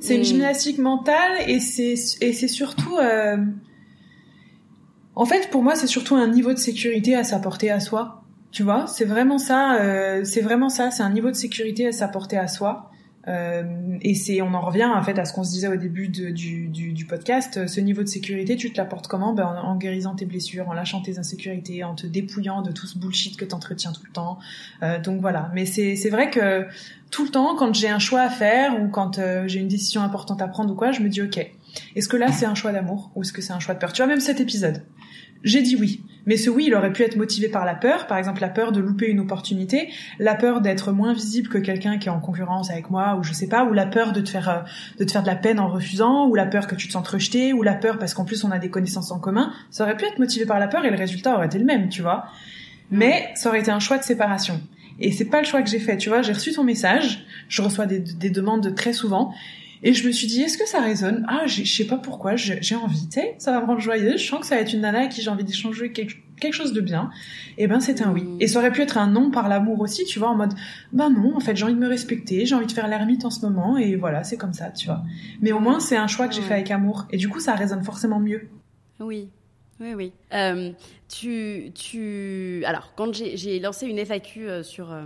[0.00, 0.24] c'est une mm.
[0.24, 2.96] gymnastique mentale et c'est surtout.
[2.98, 3.36] Euh...
[5.14, 8.22] En fait, pour moi, c'est surtout un niveau de sécurité à s'apporter à soi.
[8.50, 9.78] Tu vois, c'est vraiment ça.
[10.24, 10.90] C'est vraiment ça.
[10.90, 12.90] C'est un niveau de sécurité à s'apporter à soi.
[13.28, 13.64] Euh,
[14.02, 16.32] et c'est, on en revient en fait à ce qu'on se disait au début du,
[16.32, 17.66] du, du, podcast.
[17.66, 19.32] Ce niveau de sécurité, tu te l'apportes comment?
[19.32, 22.86] Ben, en, en, guérissant tes blessures, en lâchant tes insécurités, en te dépouillant de tout
[22.86, 24.38] ce bullshit que t'entretiens tout le temps.
[24.82, 25.50] Euh, donc voilà.
[25.54, 26.66] Mais c'est, c'est vrai que
[27.10, 30.02] tout le temps, quand j'ai un choix à faire ou quand euh, j'ai une décision
[30.02, 31.38] importante à prendre ou quoi, je me dis ok.
[31.94, 33.92] Est-ce que là c'est un choix d'amour ou est-ce que c'est un choix de peur?
[33.92, 34.82] Tu vois même cet épisode.
[35.42, 36.02] J'ai dit oui.
[36.26, 38.72] Mais ce oui, il aurait pu être motivé par la peur, par exemple la peur
[38.72, 42.70] de louper une opportunité, la peur d'être moins visible que quelqu'un qui est en concurrence
[42.70, 44.60] avec moi, ou je sais pas, ou la peur de te faire euh,
[44.98, 47.06] de te faire de la peine en refusant, ou la peur que tu te sens
[47.06, 49.52] rejeté, ou la peur parce qu'en plus on a des connaissances en commun.
[49.70, 51.88] Ça aurait pu être motivé par la peur et le résultat aurait été le même,
[51.88, 52.26] tu vois.
[52.90, 54.60] Mais ça aurait été un choix de séparation.
[54.98, 56.22] Et c'est pas le choix que j'ai fait, tu vois.
[56.22, 59.32] J'ai reçu ton message, je reçois des, des demandes très souvent,
[59.86, 61.24] et je me suis dit, est-ce que ça résonne?
[61.28, 64.20] Ah, je sais pas pourquoi, j'ai envie, tu sais, ça va me rendre joyeuse.
[64.20, 66.54] Je sens que ça va être une nana à qui j'ai envie d'échanger quelque, quelque,
[66.54, 67.08] chose de bien.
[67.56, 68.24] Et eh ben, c'est un oui.
[68.40, 70.54] Et ça aurait pu être un non par l'amour aussi, tu vois, en mode,
[70.92, 73.30] ben non, en fait, j'ai envie de me respecter, j'ai envie de faire l'ermite en
[73.30, 75.04] ce moment, et voilà, c'est comme ça, tu vois.
[75.40, 77.06] Mais au moins, c'est un choix que j'ai fait avec amour.
[77.12, 78.48] Et du coup, ça résonne forcément mieux.
[78.98, 79.28] Oui.
[79.78, 80.12] Oui, oui.
[80.32, 80.72] Euh,
[81.08, 85.04] tu, tu, alors, quand j'ai lancé une FAQ euh, sur euh,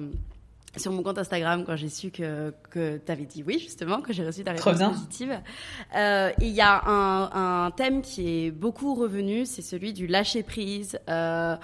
[0.77, 4.13] sur mon compte Instagram quand j'ai su que, que tu avais dit oui, justement, que
[4.13, 5.41] j'ai reçu ta réponse positive.
[5.97, 10.43] Euh, il y a un, un, thème qui est beaucoup revenu, c'est celui du lâcher
[10.43, 10.99] prise.
[11.09, 11.57] Euh,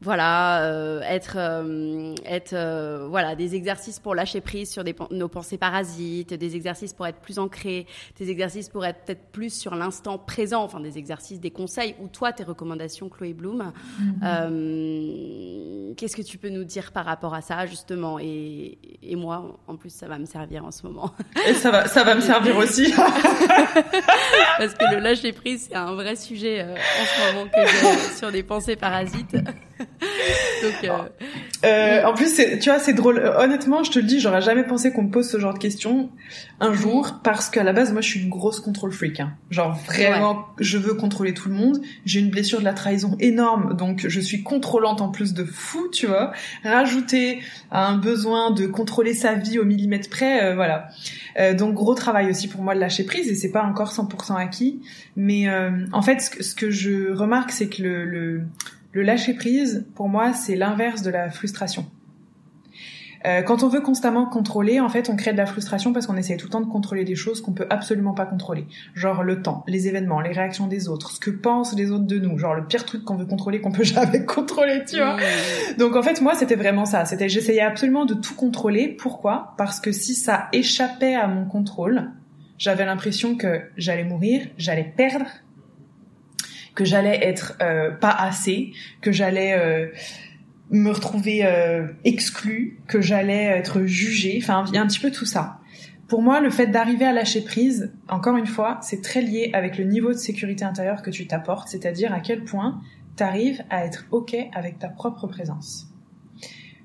[0.00, 5.26] voilà, euh, être, euh, être, euh, voilà, des exercices pour lâcher prise sur des, nos
[5.26, 7.84] pensées parasites, des exercices pour être plus ancrés,
[8.16, 12.06] des exercices pour être peut-être plus sur l'instant présent, enfin des exercices, des conseils, ou
[12.06, 13.72] toi tes recommandations, Chloé Bloom.
[14.00, 15.94] Mm-hmm.
[15.96, 18.20] Qu'est-ce que tu peux nous dire par rapport à ça justement?
[18.20, 21.12] Et, et, moi, en plus, ça va me servir en ce moment.
[21.48, 22.92] Et ça va, ça va me servir aussi.
[22.92, 28.30] Parce que le lâcher prise, c'est un vrai sujet en ce moment que j'ai sur
[28.30, 29.36] des pensées parasites.
[30.62, 30.98] Donc, euh...
[31.64, 33.18] Euh, en plus, tu vois, c'est drôle.
[33.38, 36.10] Honnêtement, je te le dis, j'aurais jamais pensé qu'on me pose ce genre de questions
[36.60, 39.20] un jour, parce qu'à la base, moi, je suis une grosse contrôle freak.
[39.20, 39.32] Hein.
[39.50, 41.80] Genre vraiment, je veux contrôler tout le monde.
[42.04, 45.88] J'ai une blessure de la trahison énorme, donc je suis contrôlante en plus de fou,
[45.92, 46.32] tu vois.
[46.64, 50.88] Rajouter un besoin de contrôler sa vie au millimètre près, euh, voilà.
[51.38, 54.36] Euh, donc gros travail aussi pour moi de lâcher prise, et c'est pas encore 100%
[54.36, 54.80] acquis.
[55.16, 58.42] Mais euh, en fait, ce que, ce que je remarque, c'est que le, le
[58.92, 61.86] le lâcher prise, pour moi, c'est l'inverse de la frustration.
[63.26, 66.16] Euh, quand on veut constamment contrôler, en fait, on crée de la frustration parce qu'on
[66.16, 68.66] essaie tout le temps de contrôler des choses qu'on peut absolument pas contrôler.
[68.94, 72.18] Genre le temps, les événements, les réactions des autres, ce que pensent les autres de
[72.18, 72.38] nous.
[72.38, 75.16] Genre le pire truc qu'on veut contrôler qu'on peut jamais contrôler, tu vois.
[75.78, 77.04] Donc en fait, moi, c'était vraiment ça.
[77.04, 78.88] C'était, j'essayais absolument de tout contrôler.
[78.88, 79.54] Pourquoi?
[79.58, 82.10] Parce que si ça échappait à mon contrôle,
[82.56, 85.26] j'avais l'impression que j'allais mourir, j'allais perdre
[86.78, 89.88] que j'allais être euh, pas assez, que j'allais euh,
[90.70, 94.38] me retrouver euh, exclue, que j'allais être jugée.
[94.40, 95.58] Enfin, il y a un petit peu tout ça.
[96.06, 99.76] Pour moi, le fait d'arriver à lâcher prise, encore une fois, c'est très lié avec
[99.76, 102.80] le niveau de sécurité intérieure que tu t'apportes, c'est-à-dire à quel point
[103.16, 105.88] tu arrives à être OK avec ta propre présence.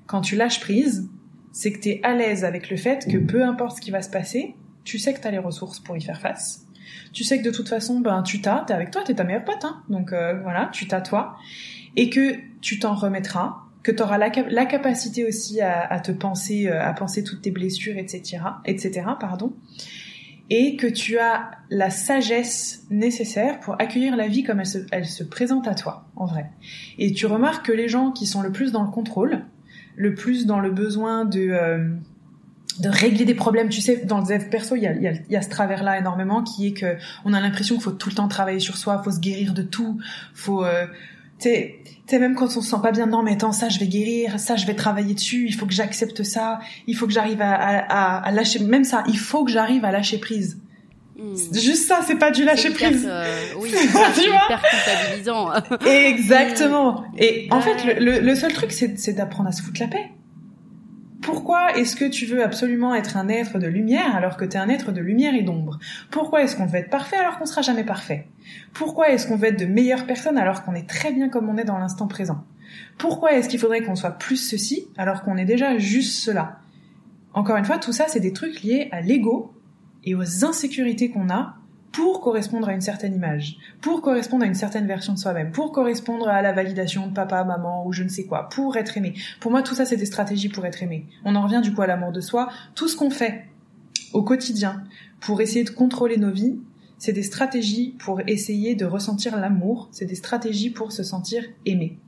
[0.06, 1.08] Quand tu lâches prise,
[1.52, 4.02] c'est que tu es à l'aise avec le fait que peu importe ce qui va
[4.02, 6.66] se passer, tu sais que tu as les ressources pour y faire face
[7.12, 9.44] tu sais que de toute façon, ben tu t'as, t'es avec toi, t'es ta meilleure
[9.44, 9.82] pote, hein.
[9.88, 11.36] donc euh, voilà, tu t'as toi,
[11.96, 16.66] et que tu t'en remettras, que tu auras la, la, capacité aussi à, te penser,
[16.66, 19.52] euh, à penser toutes tes blessures, etc., etc., pardon,
[20.50, 25.06] et que tu as la sagesse nécessaire pour accueillir la vie comme elle se, elle
[25.06, 26.50] se présente à toi, en vrai.
[26.98, 29.44] Et tu remarques que les gens qui sont le plus dans le contrôle,
[29.96, 31.48] le plus dans le besoin de...
[31.50, 31.88] Euh,
[32.80, 33.68] de régler des problèmes.
[33.68, 35.98] Tu sais, dans le dev perso, il y a, y, a, y a, ce travers-là
[35.98, 39.00] énormément qui est que on a l'impression qu'il faut tout le temps travailler sur soi,
[39.02, 39.98] faut se guérir de tout,
[40.34, 40.86] faut, euh,
[41.38, 43.86] tu sais, même quand on se sent pas bien, non mais attends, ça je vais
[43.86, 47.40] guérir, ça je vais travailler dessus, il faut que j'accepte ça, il faut que j'arrive
[47.40, 50.58] à, à, à, lâcher, même ça, il faut que j'arrive à lâcher prise.
[51.16, 51.36] Hmm.
[51.52, 53.06] Juste ça, c'est pas du lâcher prise.
[53.08, 53.24] Euh,
[53.58, 55.52] oui, c'est hyper culpabilisant.
[55.86, 57.04] Exactement.
[57.18, 60.10] Et en fait, le, le seul truc, c'est d'apprendre à se foutre la paix.
[61.24, 64.60] Pourquoi est-ce que tu veux absolument être un être de lumière alors que tu es
[64.60, 65.78] un être de lumière et d'ombre?
[66.10, 68.28] Pourquoi est-ce qu'on veut être parfait alors qu'on sera jamais parfait?
[68.74, 71.56] Pourquoi est-ce qu'on veut être de meilleures personnes alors qu'on est très bien comme on
[71.56, 72.44] est dans l'instant présent?
[72.98, 76.58] Pourquoi est-ce qu'il faudrait qu'on soit plus ceci alors qu'on est déjà juste cela?
[77.32, 79.54] Encore une fois, tout ça, c'est des trucs liés à l'ego
[80.04, 81.56] et aux insécurités qu'on a
[81.94, 85.70] pour correspondre à une certaine image, pour correspondre à une certaine version de soi-même, pour
[85.70, 89.14] correspondre à la validation de papa, maman ou je ne sais quoi, pour être aimé.
[89.38, 91.06] Pour moi, tout ça, c'est des stratégies pour être aimé.
[91.24, 92.50] On en revient du coup à l'amour de soi.
[92.74, 93.44] Tout ce qu'on fait
[94.12, 94.82] au quotidien
[95.20, 96.58] pour essayer de contrôler nos vies,
[96.98, 102.00] c'est des stratégies pour essayer de ressentir l'amour, c'est des stratégies pour se sentir aimé.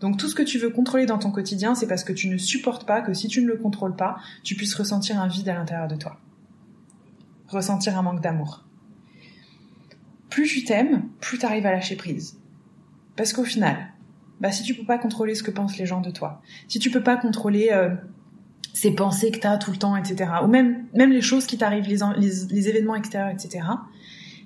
[0.00, 2.36] Donc tout ce que tu veux contrôler dans ton quotidien, c'est parce que tu ne
[2.36, 5.54] supportes pas que si tu ne le contrôles pas, tu puisses ressentir un vide à
[5.54, 6.18] l'intérieur de toi.
[7.48, 8.63] Ressentir un manque d'amour
[10.34, 12.40] plus tu t'aimes, plus tu arrives à lâcher prise.
[13.14, 13.76] Parce qu'au final,
[14.40, 16.90] bah si tu peux pas contrôler ce que pensent les gens de toi, si tu
[16.90, 17.90] peux pas contrôler euh,
[18.72, 21.86] ces pensées que tu as tout le temps, etc., ou même les choses qui t'arrivent,
[21.86, 23.64] les, événements extérieurs, etc.,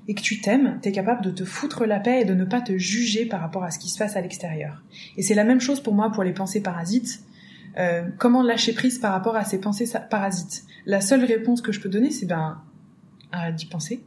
[0.08, 2.44] et que tu t'aimes, tu es capable de te foutre la paix et de ne
[2.44, 4.82] pas te juger par rapport à ce qui se passe à l'extérieur.
[5.16, 7.22] Et c'est la même chose pour moi pour les pensées parasites.
[7.78, 10.64] Euh, comment lâcher prise par rapport à ces pensées parasites?
[10.84, 12.60] La seule réponse que je peux donner, c'est ben
[13.32, 14.02] arrête d'y penser,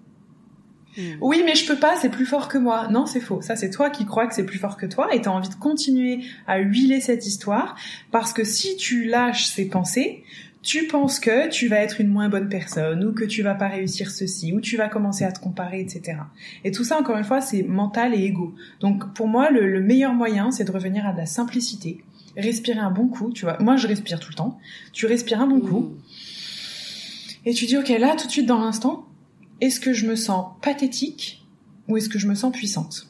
[0.97, 1.01] Hmm.
[1.21, 2.87] Oui, mais je peux pas, c'est plus fort que moi.
[2.89, 3.41] Non, c'est faux.
[3.41, 5.55] Ça, c'est toi qui crois que c'est plus fort que toi et t'as envie de
[5.55, 7.75] continuer à huiler cette histoire
[8.11, 10.23] parce que si tu lâches ces pensées,
[10.61, 13.67] tu penses que tu vas être une moins bonne personne ou que tu vas pas
[13.67, 16.19] réussir ceci ou tu vas commencer à te comparer, etc.
[16.63, 18.53] Et tout ça, encore une fois, c'est mental et égo.
[18.79, 22.03] Donc, pour moi, le, meilleur moyen, c'est de revenir à de la simplicité,
[22.37, 23.57] respirer un bon coup, tu vois.
[23.59, 24.59] Moi, je respire tout le temps.
[24.93, 25.79] Tu respires un bon coup.
[25.79, 25.97] Hmm.
[27.45, 29.07] Et tu dis, ok, là, tout de suite dans l'instant,
[29.61, 31.45] est-ce que je me sens pathétique
[31.87, 33.07] ou est-ce que je me sens puissante?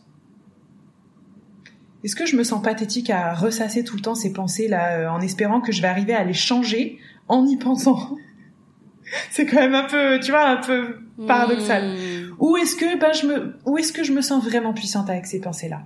[2.04, 5.10] Est-ce que je me sens pathétique à ressasser tout le temps ces pensées là euh,
[5.10, 8.18] en espérant que je vais arriver à les changer en y pensant?
[9.32, 11.96] C'est quand même un peu, tu vois, un peu paradoxal.
[11.96, 12.36] Hmm.
[12.40, 15.26] Ou est-ce que ben je me ou est-ce que je me sens vraiment puissante avec
[15.26, 15.84] ces pensées là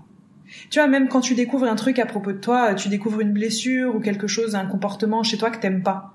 [0.70, 3.34] tu vois, même quand tu découvres un truc à propos de toi, tu découvres une
[3.34, 6.14] blessure ou quelque chose, un comportement chez toi que t'aimes pas.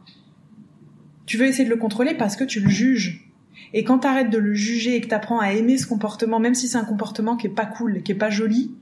[1.27, 3.30] Tu veux essayer de le contrôler parce que tu le juges.
[3.73, 6.69] Et quand t'arrêtes de le juger et que t'apprends à aimer ce comportement, même si
[6.69, 8.73] c'est un comportement qui est pas cool, qui est pas joli,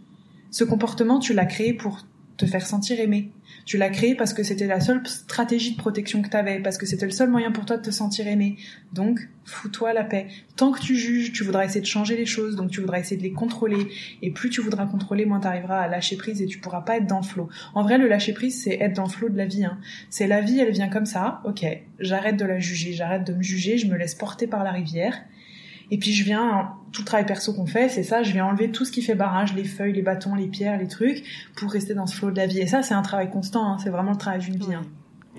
[0.51, 2.01] ce comportement, tu l'as créé pour
[2.39, 3.31] te faire sentir aimé.
[3.67, 6.79] Tu l'as créé parce que c'était la seule stratégie de protection que tu avais, parce
[6.79, 8.57] que c'était le seul moyen pour toi de te sentir aimé.
[8.93, 10.29] Donc, fous-toi la paix.
[10.57, 13.17] Tant que tu juges, tu voudras essayer de changer les choses, donc tu voudras essayer
[13.17, 13.89] de les contrôler.
[14.23, 16.97] Et plus tu voudras contrôler, moins tu arriveras à lâcher prise et tu pourras pas
[16.97, 17.49] être dans le flot.
[17.75, 19.65] En vrai, le lâcher prise, c'est être dans le flot de la vie.
[19.65, 19.79] Hein.
[20.09, 21.43] C'est la vie, elle vient comme ça.
[21.45, 21.67] Ok,
[21.99, 25.19] j'arrête de la juger, j'arrête de me juger, je me laisse porter par la rivière.
[25.91, 28.71] Et puis je viens, tout le travail perso qu'on fait, c'est ça, je viens enlever
[28.71, 31.25] tout ce qui fait barrage, les feuilles, les bâtons, les pierres, les trucs,
[31.57, 32.61] pour rester dans ce flot de la vie.
[32.61, 34.75] Et ça, c'est un travail constant, hein, c'est vraiment le travail d'une vie.
[34.75, 34.83] Hein.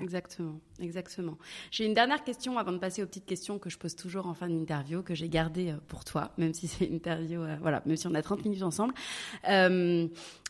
[0.00, 1.38] Exactement, exactement.
[1.70, 4.34] J'ai une dernière question avant de passer aux petites questions que je pose toujours en
[4.34, 7.82] fin d'interview, que j'ai gardée euh, pour toi, même si c'est une interview, euh, voilà,
[7.86, 8.94] même si on a 30 minutes ensemble.
[9.48, 10.06] Euh,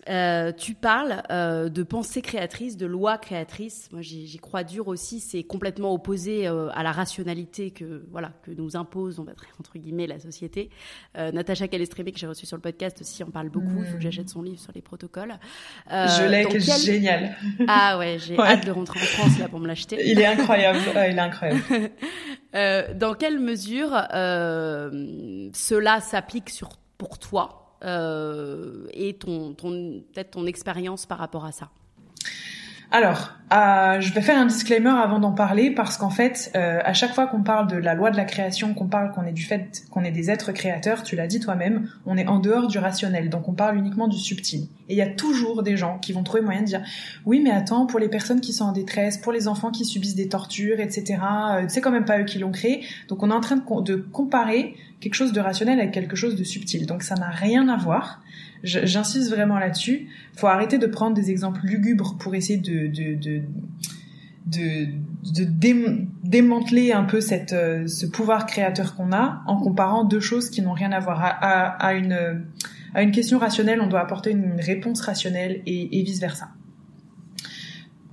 [0.08, 3.88] euh, tu parles euh, de pensée créatrice, de loi créatrice.
[3.92, 5.20] Moi, j'y crois dur aussi.
[5.20, 9.78] C'est complètement opposé à la rationalité que voilà que nous impose, on va dire entre
[9.78, 10.70] guillemets, la société.
[11.16, 13.78] Natacha Calestrémé, que j'ai reçue sur le podcast aussi, en parle beaucoup.
[13.78, 15.34] Il faut que j'achète son livre sur les protocoles.
[15.88, 16.60] Je l'ai, quel...
[16.60, 17.36] génial.
[17.68, 19.96] Ah ouais, j'ai hâte de rentrer en France là pour me l'acheter.
[20.20, 20.78] Il est incroyable.
[21.08, 21.62] il est incroyable.
[22.98, 23.90] dans quelle mesure
[25.52, 26.50] cela s'applique
[26.98, 31.70] pour toi euh, et peut-être ton expérience par rapport à ça?
[32.90, 36.92] Alors, euh, je vais faire un disclaimer avant d'en parler parce qu'en fait, euh, à
[36.92, 39.42] chaque fois qu'on parle de la loi de la création, qu'on parle qu'on est du
[39.42, 42.78] fait qu'on est des êtres créateurs, tu l'as dit toi-même, on est en dehors du
[42.78, 44.68] rationnel, donc on parle uniquement du subtil.
[44.88, 46.82] Et il y a toujours des gens qui vont trouver moyen de dire
[47.26, 50.16] oui, mais attends, pour les personnes qui sont en détresse, pour les enfants qui subissent
[50.16, 51.18] des tortures, etc.
[51.52, 52.84] Euh, c'est quand même pas eux qui l'ont créé.
[53.08, 56.36] Donc on est en train de, de comparer quelque chose de rationnel avec quelque chose
[56.36, 56.86] de subtil.
[56.86, 58.22] Donc ça n'a rien à voir.
[58.62, 60.08] J'insiste vraiment là-dessus.
[60.36, 63.42] Faut arrêter de prendre des exemples lugubres pour essayer de, de, de,
[64.46, 64.86] de
[65.22, 65.44] de
[66.24, 70.62] démanteler un peu cette, euh, ce pouvoir créateur qu'on a en comparant deux choses qui
[70.62, 71.20] n'ont rien à voir.
[71.22, 72.44] À, une,
[72.94, 76.48] à une question rationnelle, on doit apporter une, réponse rationnelle et, et vice-versa.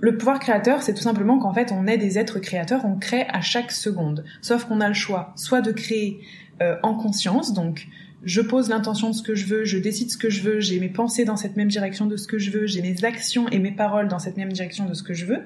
[0.00, 3.26] Le pouvoir créateur, c'est tout simplement qu'en fait, on est des êtres créateurs, on crée
[3.28, 4.24] à chaque seconde.
[4.42, 6.20] Sauf qu'on a le choix, soit de créer
[6.62, 7.88] euh, en conscience, donc
[8.24, 10.78] je pose l'intention de ce que je veux, je décide ce que je veux, j'ai
[10.80, 13.58] mes pensées dans cette même direction de ce que je veux, j'ai mes actions et
[13.58, 15.42] mes paroles dans cette même direction de ce que je veux.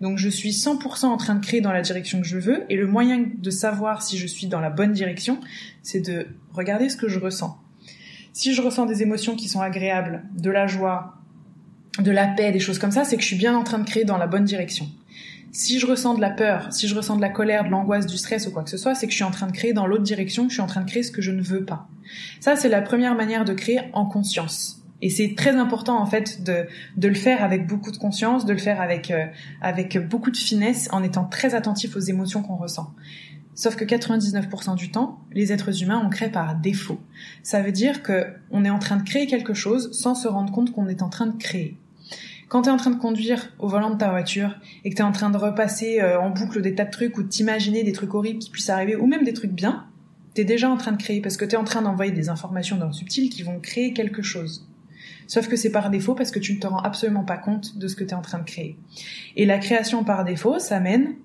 [0.00, 2.76] Donc je suis 100% en train de créer dans la direction que je veux et
[2.76, 5.38] le moyen de savoir si je suis dans la bonne direction,
[5.82, 7.58] c'est de regarder ce que je ressens.
[8.32, 11.18] Si je ressens des émotions qui sont agréables, de la joie,
[11.98, 13.88] de la paix, des choses comme ça, c'est que je suis bien en train de
[13.88, 14.88] créer dans la bonne direction.
[15.50, 18.18] Si je ressens de la peur, si je ressens de la colère, de l'angoisse, du
[18.18, 19.86] stress ou quoi que ce soit, c'est que je suis en train de créer dans
[19.86, 21.88] l'autre direction, je suis en train de créer ce que je ne veux pas.
[22.40, 24.82] Ça, c'est la première manière de créer en conscience.
[25.00, 28.52] Et c'est très important en fait de, de le faire avec beaucoup de conscience, de
[28.52, 29.26] le faire avec euh,
[29.60, 32.92] avec beaucoup de finesse, en étant très attentif aux émotions qu'on ressent.
[33.54, 37.00] Sauf que 99% du temps, les êtres humains on crée par défaut.
[37.42, 40.52] Ça veut dire que on est en train de créer quelque chose sans se rendre
[40.52, 41.76] compte qu'on est en train de créer.
[42.48, 45.12] Quand tu en train de conduire au volant de ta voiture et que tu en
[45.12, 48.38] train de repasser euh, en boucle des tas de trucs ou t'imaginer des trucs horribles
[48.38, 49.86] qui puissent arriver ou même des trucs bien,
[50.34, 52.30] tu es déjà en train de créer parce que tu es en train d'envoyer des
[52.30, 54.66] informations dans le subtil qui vont créer quelque chose.
[55.26, 57.86] Sauf que c'est par défaut parce que tu ne te rends absolument pas compte de
[57.86, 58.78] ce que tu es en train de créer.
[59.36, 61.16] Et la création par défaut, ça mène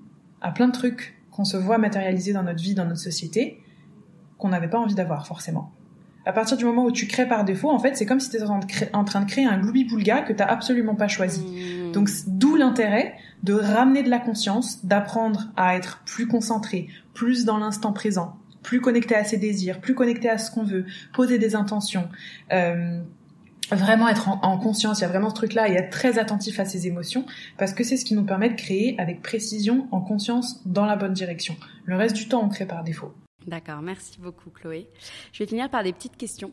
[0.42, 3.62] à plein de trucs qu'on se voit matérialiser dans notre vie, dans notre société,
[4.38, 5.72] qu'on n'avait pas envie d'avoir forcément.
[6.26, 8.38] À partir du moment où tu crées par défaut, en fait, c'est comme si tu
[8.38, 8.46] étais
[8.94, 11.42] en train de créer un gloubi-boulga que tu absolument pas choisi.
[11.42, 11.92] Mmh.
[11.92, 17.58] Donc, d'où l'intérêt de ramener de la conscience, d'apprendre à être plus concentré, plus dans
[17.58, 21.56] l'instant présent, plus connecté à ses désirs, plus connecté à ce qu'on veut, poser des
[21.56, 22.08] intentions,
[22.54, 23.02] euh,
[23.72, 26.66] vraiment être en, conscience, il y a vraiment ce truc-là et être très attentif à
[26.66, 27.26] ses émotions
[27.58, 30.96] parce que c'est ce qui nous permet de créer avec précision, en conscience, dans la
[30.96, 31.56] bonne direction.
[31.86, 33.14] Le reste du temps, on crée par défaut.
[33.48, 34.88] D'accord, merci beaucoup Chloé.
[35.32, 36.52] Je vais finir par des petites questions.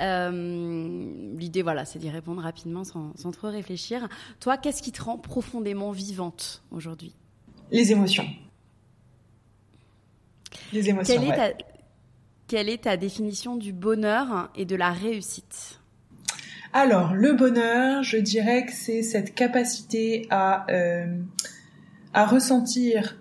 [0.00, 4.08] Euh, L'idée, voilà, c'est d'y répondre rapidement sans, sans, trop réfléchir.
[4.40, 7.14] Toi, qu'est-ce qui te rend profondément vivante aujourd'hui?
[7.70, 8.26] Les émotions.
[10.72, 11.14] Les émotions.
[11.14, 11.52] Quelle, est ta,
[12.48, 15.80] quelle est ta définition du bonheur et de la réussite?
[16.72, 21.06] Alors, le bonheur, je dirais que c'est cette capacité à, euh,
[22.14, 23.16] à ressentir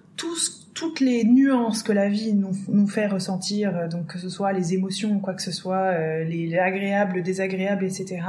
[0.80, 4.54] toutes les nuances que la vie nous, nous, fait ressentir, euh, donc que ce soit
[4.54, 8.22] les émotions ou quoi que ce soit, euh, les, agréables, désagréables, etc.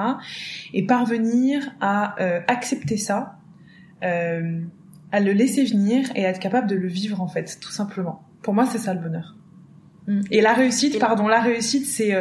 [0.74, 2.16] Et parvenir à
[2.48, 3.36] accepter ça,
[4.02, 8.22] à le laisser venir et être capable de le vivre en fait, tout simplement.
[8.42, 9.36] Pour moi, c'est ça le bonheur.
[10.06, 10.20] Mm.
[10.30, 12.14] Et la réussite, pardon, la réussite, c'est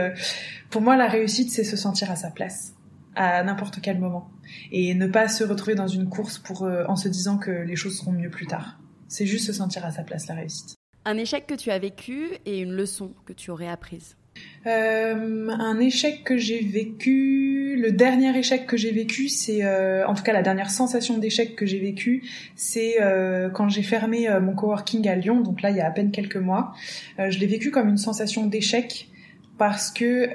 [0.70, 2.74] pour moi la réussite, c'est se sentir à sa place
[3.16, 4.30] à n'importe quel moment
[4.72, 7.76] et ne pas se retrouver dans une course pour euh, en se disant que les
[7.76, 8.80] choses seront mieux plus tard.
[9.10, 10.76] C'est juste se sentir à sa place la réussite.
[11.04, 14.16] Un échec que tu as vécu et une leçon que tu aurais apprise.
[14.68, 20.14] Euh, un échec que j'ai vécu, le dernier échec que j'ai vécu, c'est euh, en
[20.14, 22.24] tout cas la dernière sensation d'échec que j'ai vécu,
[22.56, 22.98] c'est
[23.54, 26.38] quand j'ai fermé mon coworking à Lyon, donc là il y a à peine quelques
[26.38, 26.74] mois.
[27.18, 29.10] je l'ai vécu comme une sensation d'échec
[29.58, 30.30] parce que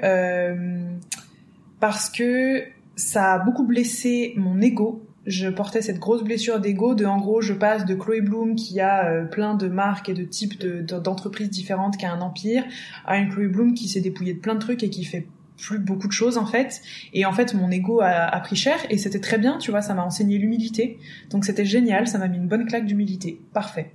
[1.79, 2.63] parce que
[2.95, 5.04] ça a beaucoup blessé mon ego.
[5.25, 8.79] Je portais cette grosse blessure d'ego de, en gros, je passe de Chloé Bloom qui
[8.79, 12.63] a euh, plein de marques et de types d'entreprises différentes, qui a un empire,
[13.05, 15.79] à une Chloé Bloom qui s'est dépouillée de plein de trucs et qui fait plus
[15.79, 16.81] beaucoup de choses en fait.
[17.13, 19.81] Et en fait, mon ego a, a pris cher et c'était très bien, tu vois,
[19.81, 20.99] ça m'a enseigné l'humilité.
[21.29, 23.41] Donc c'était génial, ça m'a mis une bonne claque d'humilité.
[23.53, 23.91] Parfait.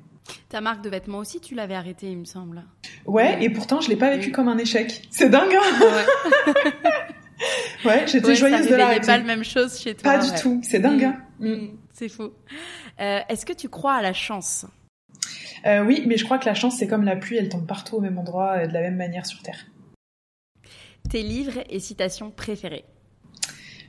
[0.48, 2.64] Ta marque de vêtements aussi, tu l'avais arrêtée, il me semble.
[3.06, 5.02] Ouais, et pourtant je l'ai pas vécu comme un échec.
[5.10, 5.54] C'est dingue.
[5.54, 6.72] Hein ouais.
[7.84, 9.06] Ouais, j'étais joyeuse de l'arrêter.
[9.06, 10.12] pas la même chose chez toi.
[10.12, 11.04] Pas du tout, c'est dingue.
[11.04, 11.20] Hein.
[11.38, 11.52] Mm.
[11.52, 11.78] Mm.
[11.92, 12.34] C'est faux.
[13.00, 14.66] Euh, Est-ce que tu crois à la chance?
[15.66, 17.96] Euh, Oui, mais je crois que la chance, c'est comme la pluie, elle tombe partout
[17.96, 19.66] au même endroit, euh, de la même manière sur Terre.
[21.08, 22.84] Tes livres et citations préférées?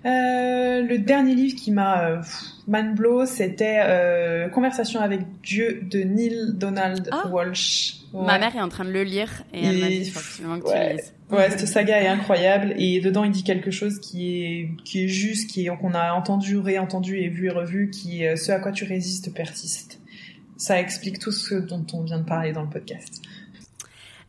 [0.04, 7.08] Euh, le dernier livre qui m'a euh, c'était euh, Conversation avec Dieu de Neil Donald
[7.12, 7.28] ah.
[7.28, 7.98] Walsh.
[8.12, 10.90] Ma mère est en train de le lire et elle m'a dit absolument que ouais.
[10.90, 11.14] tu lises.
[11.32, 15.08] Ouais, cette saga est incroyable et dedans il dit quelque chose qui est qui est
[15.08, 18.60] juste, qui est qu'on a entendu, réentendu et vu et revu, qui est ce à
[18.60, 20.02] quoi tu résistes persiste.
[20.58, 23.22] Ça explique tout ce dont on vient de parler dans le podcast.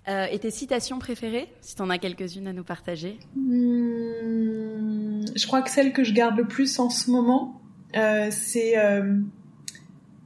[0.09, 3.19] Euh, et tes citations préférées, si tu en as quelques-unes à nous partager?
[3.37, 7.61] Hmm, Je crois que celle que je garde le plus en ce moment,
[7.97, 9.21] euh, c'est euh,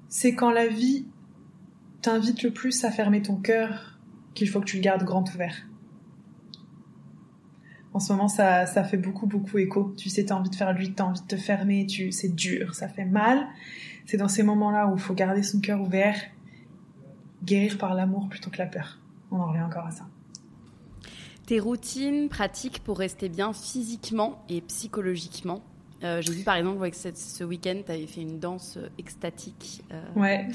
[0.09, 1.07] c'est quand la vie
[2.01, 3.99] t'invite le plus à fermer ton cœur
[4.35, 5.67] qu'il faut que tu le gardes grand ouvert.
[7.97, 9.95] En ce moment, ça, ça fait beaucoup, beaucoup écho.
[9.97, 12.75] Tu sais, t'as envie de faire lui, t'as envie de te fermer, tu, c'est dur,
[12.75, 13.47] ça fait mal.
[14.05, 16.15] C'est dans ces moments-là où il faut garder son cœur ouvert,
[17.43, 18.99] guérir par l'amour plutôt que la peur.
[19.31, 20.07] On en revient encore à ça.
[21.47, 25.63] Tes routines pratiques pour rester bien physiquement et psychologiquement
[26.05, 29.83] euh, j'ai vu par exemple que ce week-end, tu avais fait une danse euh, extatique.
[29.91, 30.47] Euh, ouais.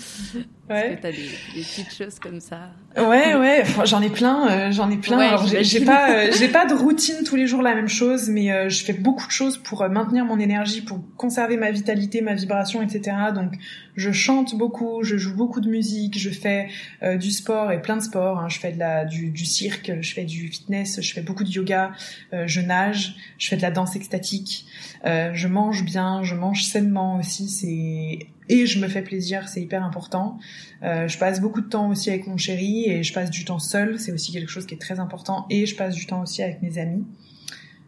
[0.70, 0.96] ouais.
[0.96, 2.70] que tu as des, petites choses comme ça.
[2.96, 3.64] Ouais, ouais.
[3.86, 4.70] j'en ai plein.
[4.72, 5.18] j'en ai plein.
[5.18, 8.84] Alors, j'ai pas, j'ai pas de routine tous les jours la même chose, mais je
[8.84, 13.16] fais beaucoup de choses pour maintenir mon énergie, pour conserver ma vitalité, ma vibration, etc.
[13.34, 13.54] Donc,
[13.96, 16.68] je chante beaucoup, je joue beaucoup de musique, je fais
[17.16, 18.40] du sport et plein de sports.
[18.40, 18.50] Hein.
[18.50, 21.50] Je fais de la, du, du, cirque, je fais du fitness, je fais beaucoup de
[21.50, 21.94] yoga,
[22.32, 24.66] je nage, je fais de la danse extatique.
[25.06, 29.62] Euh, je mange bien, je mange sainement aussi, c'est et je me fais plaisir, c'est
[29.62, 30.38] hyper important.
[30.84, 33.60] Euh, je passe beaucoup de temps aussi avec mon chéri et je passe du temps
[33.60, 35.46] seul, c'est aussi quelque chose qui est très important.
[35.50, 37.06] Et je passe du temps aussi avec mes amis.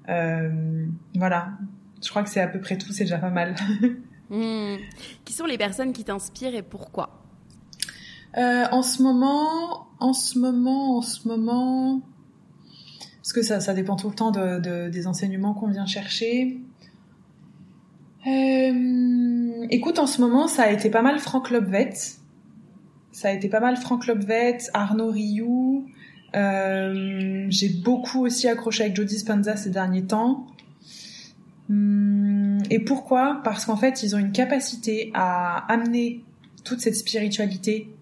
[0.07, 0.85] Euh,
[1.15, 1.49] voilà,
[2.01, 3.55] je crois que c'est à peu près tout, c'est déjà pas mal.
[4.29, 4.77] Hmm.
[5.25, 7.21] Qui sont les personnes qui t'inspirent et pourquoi?
[8.35, 12.01] En ce moment, en ce moment, en ce moment,
[13.23, 16.59] parce que ça, ça dépend tout le temps de, des enseignements qu'on vient chercher.
[18.25, 21.93] Euh, écoute, en ce moment, ça a été pas mal Franck Lobvet.
[23.11, 25.85] Ça a été pas mal Franck Lobvet, Arnaud Rioux.
[26.35, 30.47] Euh, j'ai beaucoup aussi accroché avec Jody Spanza ces derniers temps.
[31.69, 33.41] Hum, et pourquoi?
[33.43, 36.23] Parce qu'en fait, ils ont une capacité à amener
[36.63, 37.92] toute cette spiritualité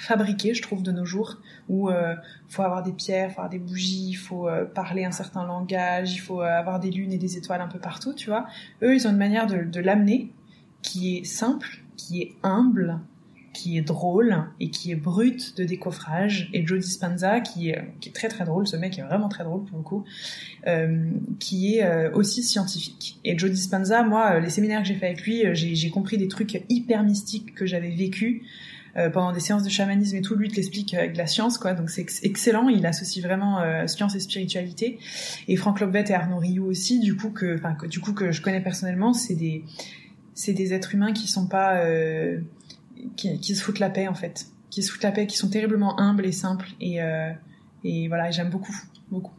[0.00, 1.36] fabriquée, je trouve, de nos jours,
[1.68, 2.14] où euh,
[2.48, 6.14] faut avoir des pierres, faut avoir des bougies, il faut euh, parler un certain langage,
[6.14, 8.46] il faut euh, avoir des lunes et des étoiles un peu partout, tu vois.
[8.82, 10.32] Eux, ils ont une manière de, l'amener
[10.80, 12.98] qui est simple, qui est humble,
[13.52, 16.48] qui est drôle et qui est brute de décoffrage.
[16.54, 17.84] Et Joe Dispenza, qui est,
[18.14, 20.04] très très drôle, ce mec est vraiment très drôle pour le coup,
[20.66, 23.20] euh, qui est aussi scientifique.
[23.24, 26.64] Et Joe Dispenza, moi, les séminaires que j'ai fait avec lui, j'ai compris des trucs
[26.70, 28.46] hyper mystiques que j'avais vécu
[28.94, 31.74] pendant des séances de chamanisme et tout, lui te l'explique avec la science, quoi.
[31.74, 32.68] Donc c'est excellent.
[32.68, 34.98] Il associe vraiment euh, science et spiritualité.
[35.48, 38.42] Et Franck Lobvet et Arnaud Rioux aussi, du coup que, enfin du coup que je
[38.42, 39.64] connais personnellement, c'est des,
[40.34, 42.40] c'est des êtres humains qui sont pas, euh,
[43.16, 45.98] qui, se foutent la paix en fait, qui se foutent la paix, qui sont terriblement
[46.00, 46.70] humbles et simples.
[46.80, 46.98] Et,
[47.84, 48.76] et voilà, j'aime beaucoup,
[49.10, 49.34] beaucoup.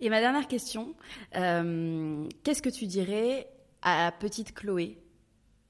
[0.00, 0.94] Et ma dernière question,
[1.32, 3.48] qu'est-ce que tu dirais
[3.82, 4.98] à petite Chloé,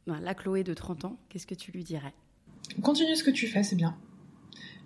[0.07, 2.15] la Chloé de 30 ans, qu'est-ce que tu lui dirais?
[2.83, 3.97] Continue ce que tu fais, c'est bien.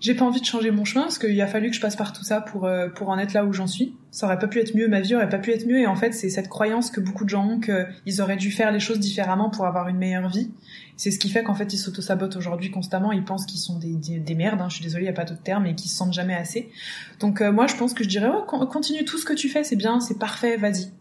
[0.01, 2.13] J'ai pas envie de changer mon chemin parce qu'il a fallu que je passe par
[2.13, 3.97] tout ça pour euh, pour en être là où j'en suis.
[4.13, 5.81] Ça aurait pas pu être mieux, ma vie aurait pas pu être mieux.
[5.81, 8.71] Et en fait, c'est cette croyance que beaucoup de gens ont qu'ils auraient dû faire
[8.71, 10.53] les choses différemment pour avoir une meilleure vie.
[10.97, 13.11] C'est ce qui fait qu'en fait, ils s'auto-sabotent aujourd'hui constamment.
[13.11, 14.61] Ils pensent qu'ils sont des, des, merdes.
[14.61, 14.69] Hein.
[14.69, 16.71] Je suis désolée, y a pas d'autre terme, et qu'ils se sentent jamais assez.
[17.19, 19.65] Donc euh, moi, je pense que je dirais, ouais, continue tout ce que tu fais,
[19.65, 20.93] c'est bien, c'est parfait, vas-y,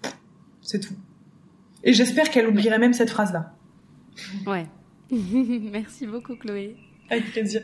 [0.63, 0.95] c'est tout.
[1.84, 3.53] Et j'espère qu'elle oublierait même cette phrase-là.
[4.47, 4.65] Ouais.
[5.71, 6.75] Merci beaucoup, Chloé.
[7.09, 7.61] Avec plaisir.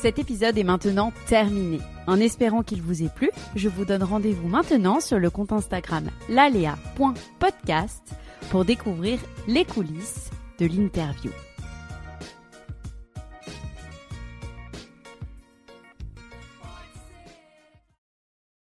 [0.00, 1.80] Cet épisode est maintenant terminé.
[2.06, 6.08] En espérant qu'il vous ait plu, je vous donne rendez-vous maintenant sur le compte Instagram
[6.28, 8.14] lalea.podcast
[8.50, 10.30] pour découvrir les coulisses
[10.60, 11.32] de l'interview.